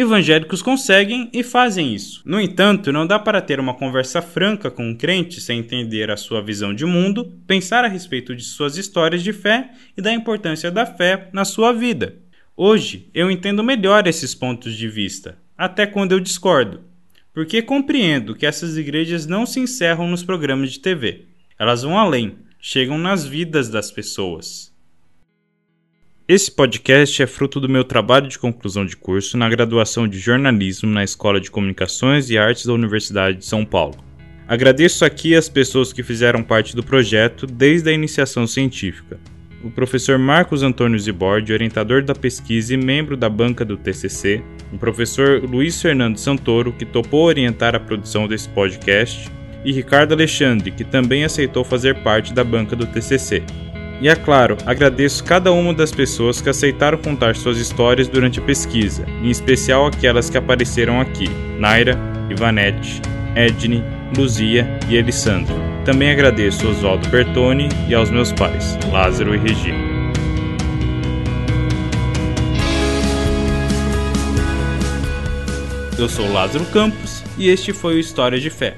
Evangélicos 0.00 0.62
conseguem 0.62 1.28
e 1.32 1.42
fazem 1.42 1.92
isso. 1.92 2.22
No 2.24 2.40
entanto, 2.40 2.92
não 2.92 3.04
dá 3.04 3.18
para 3.18 3.40
ter 3.40 3.58
uma 3.58 3.74
conversa 3.74 4.22
franca 4.22 4.70
com 4.70 4.90
um 4.90 4.94
crente 4.94 5.40
sem 5.40 5.58
entender 5.58 6.08
a 6.08 6.16
sua 6.16 6.40
visão 6.40 6.72
de 6.72 6.86
mundo, 6.86 7.36
pensar 7.48 7.84
a 7.84 7.88
respeito 7.88 8.32
de 8.32 8.44
suas 8.44 8.76
histórias 8.76 9.24
de 9.24 9.32
fé 9.32 9.72
e 9.96 10.00
da 10.00 10.12
importância 10.12 10.70
da 10.70 10.86
fé 10.86 11.28
na 11.32 11.44
sua 11.44 11.72
vida. 11.72 12.14
Hoje, 12.56 13.10
eu 13.12 13.28
entendo 13.28 13.64
melhor 13.64 14.06
esses 14.06 14.36
pontos 14.36 14.76
de 14.76 14.88
vista, 14.88 15.36
até 15.56 15.84
quando 15.84 16.12
eu 16.12 16.20
discordo, 16.20 16.80
porque 17.34 17.60
compreendo 17.60 18.36
que 18.36 18.46
essas 18.46 18.76
igrejas 18.76 19.26
não 19.26 19.44
se 19.44 19.58
encerram 19.58 20.06
nos 20.06 20.22
programas 20.22 20.70
de 20.70 20.78
TV. 20.78 21.24
Elas 21.58 21.82
vão 21.82 21.98
além, 21.98 22.36
chegam 22.60 22.98
nas 22.98 23.26
vidas 23.26 23.68
das 23.68 23.90
pessoas. 23.90 24.72
Esse 26.28 26.50
podcast 26.50 27.22
é 27.22 27.26
fruto 27.26 27.58
do 27.58 27.70
meu 27.70 27.82
trabalho 27.82 28.28
de 28.28 28.38
conclusão 28.38 28.84
de 28.84 28.94
curso 28.94 29.38
na 29.38 29.48
graduação 29.48 30.06
de 30.06 30.18
jornalismo 30.18 30.86
na 30.86 31.02
Escola 31.02 31.40
de 31.40 31.50
Comunicações 31.50 32.28
e 32.28 32.36
Artes 32.36 32.66
da 32.66 32.74
Universidade 32.74 33.38
de 33.38 33.46
São 33.46 33.64
Paulo. 33.64 33.96
Agradeço 34.46 35.06
aqui 35.06 35.34
as 35.34 35.48
pessoas 35.48 35.90
que 35.90 36.02
fizeram 36.02 36.42
parte 36.42 36.76
do 36.76 36.82
projeto 36.82 37.46
desde 37.46 37.88
a 37.88 37.94
iniciação 37.94 38.46
científica. 38.46 39.18
O 39.64 39.70
professor 39.70 40.18
Marcos 40.18 40.62
Antônio 40.62 40.98
Zibordi, 40.98 41.54
orientador 41.54 42.02
da 42.04 42.14
pesquisa 42.14 42.74
e 42.74 42.76
membro 42.76 43.16
da 43.16 43.30
banca 43.30 43.64
do 43.64 43.78
TCC, 43.78 44.42
o 44.70 44.76
professor 44.76 45.42
Luiz 45.42 45.80
Fernando 45.80 46.18
Santoro, 46.18 46.74
que 46.74 46.84
topou 46.84 47.24
orientar 47.24 47.74
a 47.74 47.80
produção 47.80 48.28
desse 48.28 48.50
podcast, 48.50 49.30
e 49.64 49.72
Ricardo 49.72 50.12
Alexandre, 50.12 50.72
que 50.72 50.84
também 50.84 51.24
aceitou 51.24 51.64
fazer 51.64 52.02
parte 52.02 52.34
da 52.34 52.44
banca 52.44 52.76
do 52.76 52.84
TCC. 52.84 53.42
E 54.00 54.08
é 54.08 54.14
claro, 54.14 54.56
agradeço 54.64 55.24
cada 55.24 55.50
uma 55.50 55.74
das 55.74 55.90
pessoas 55.90 56.40
que 56.40 56.48
aceitaram 56.48 56.98
contar 56.98 57.34
suas 57.34 57.58
histórias 57.58 58.06
durante 58.06 58.38
a 58.38 58.42
pesquisa, 58.42 59.04
em 59.22 59.28
especial 59.28 59.86
aquelas 59.86 60.30
que 60.30 60.38
apareceram 60.38 61.00
aqui: 61.00 61.28
Naira, 61.58 61.98
Ivanete, 62.30 63.02
Edne, 63.34 63.82
Luzia 64.16 64.78
e 64.88 64.96
Elisandro. 64.96 65.54
Também 65.84 66.12
agradeço 66.12 66.68
Oswaldo 66.68 67.08
Bertoni 67.08 67.68
e 67.88 67.94
aos 67.94 68.08
meus 68.08 68.30
pais, 68.32 68.78
Lázaro 68.92 69.34
e 69.34 69.38
Regina. 69.38 69.88
Eu 75.98 76.08
sou 76.08 76.32
Lázaro 76.32 76.64
Campos 76.66 77.24
e 77.36 77.48
este 77.48 77.72
foi 77.72 77.96
o 77.96 77.98
História 77.98 78.38
de 78.38 78.48
Fé 78.48 78.76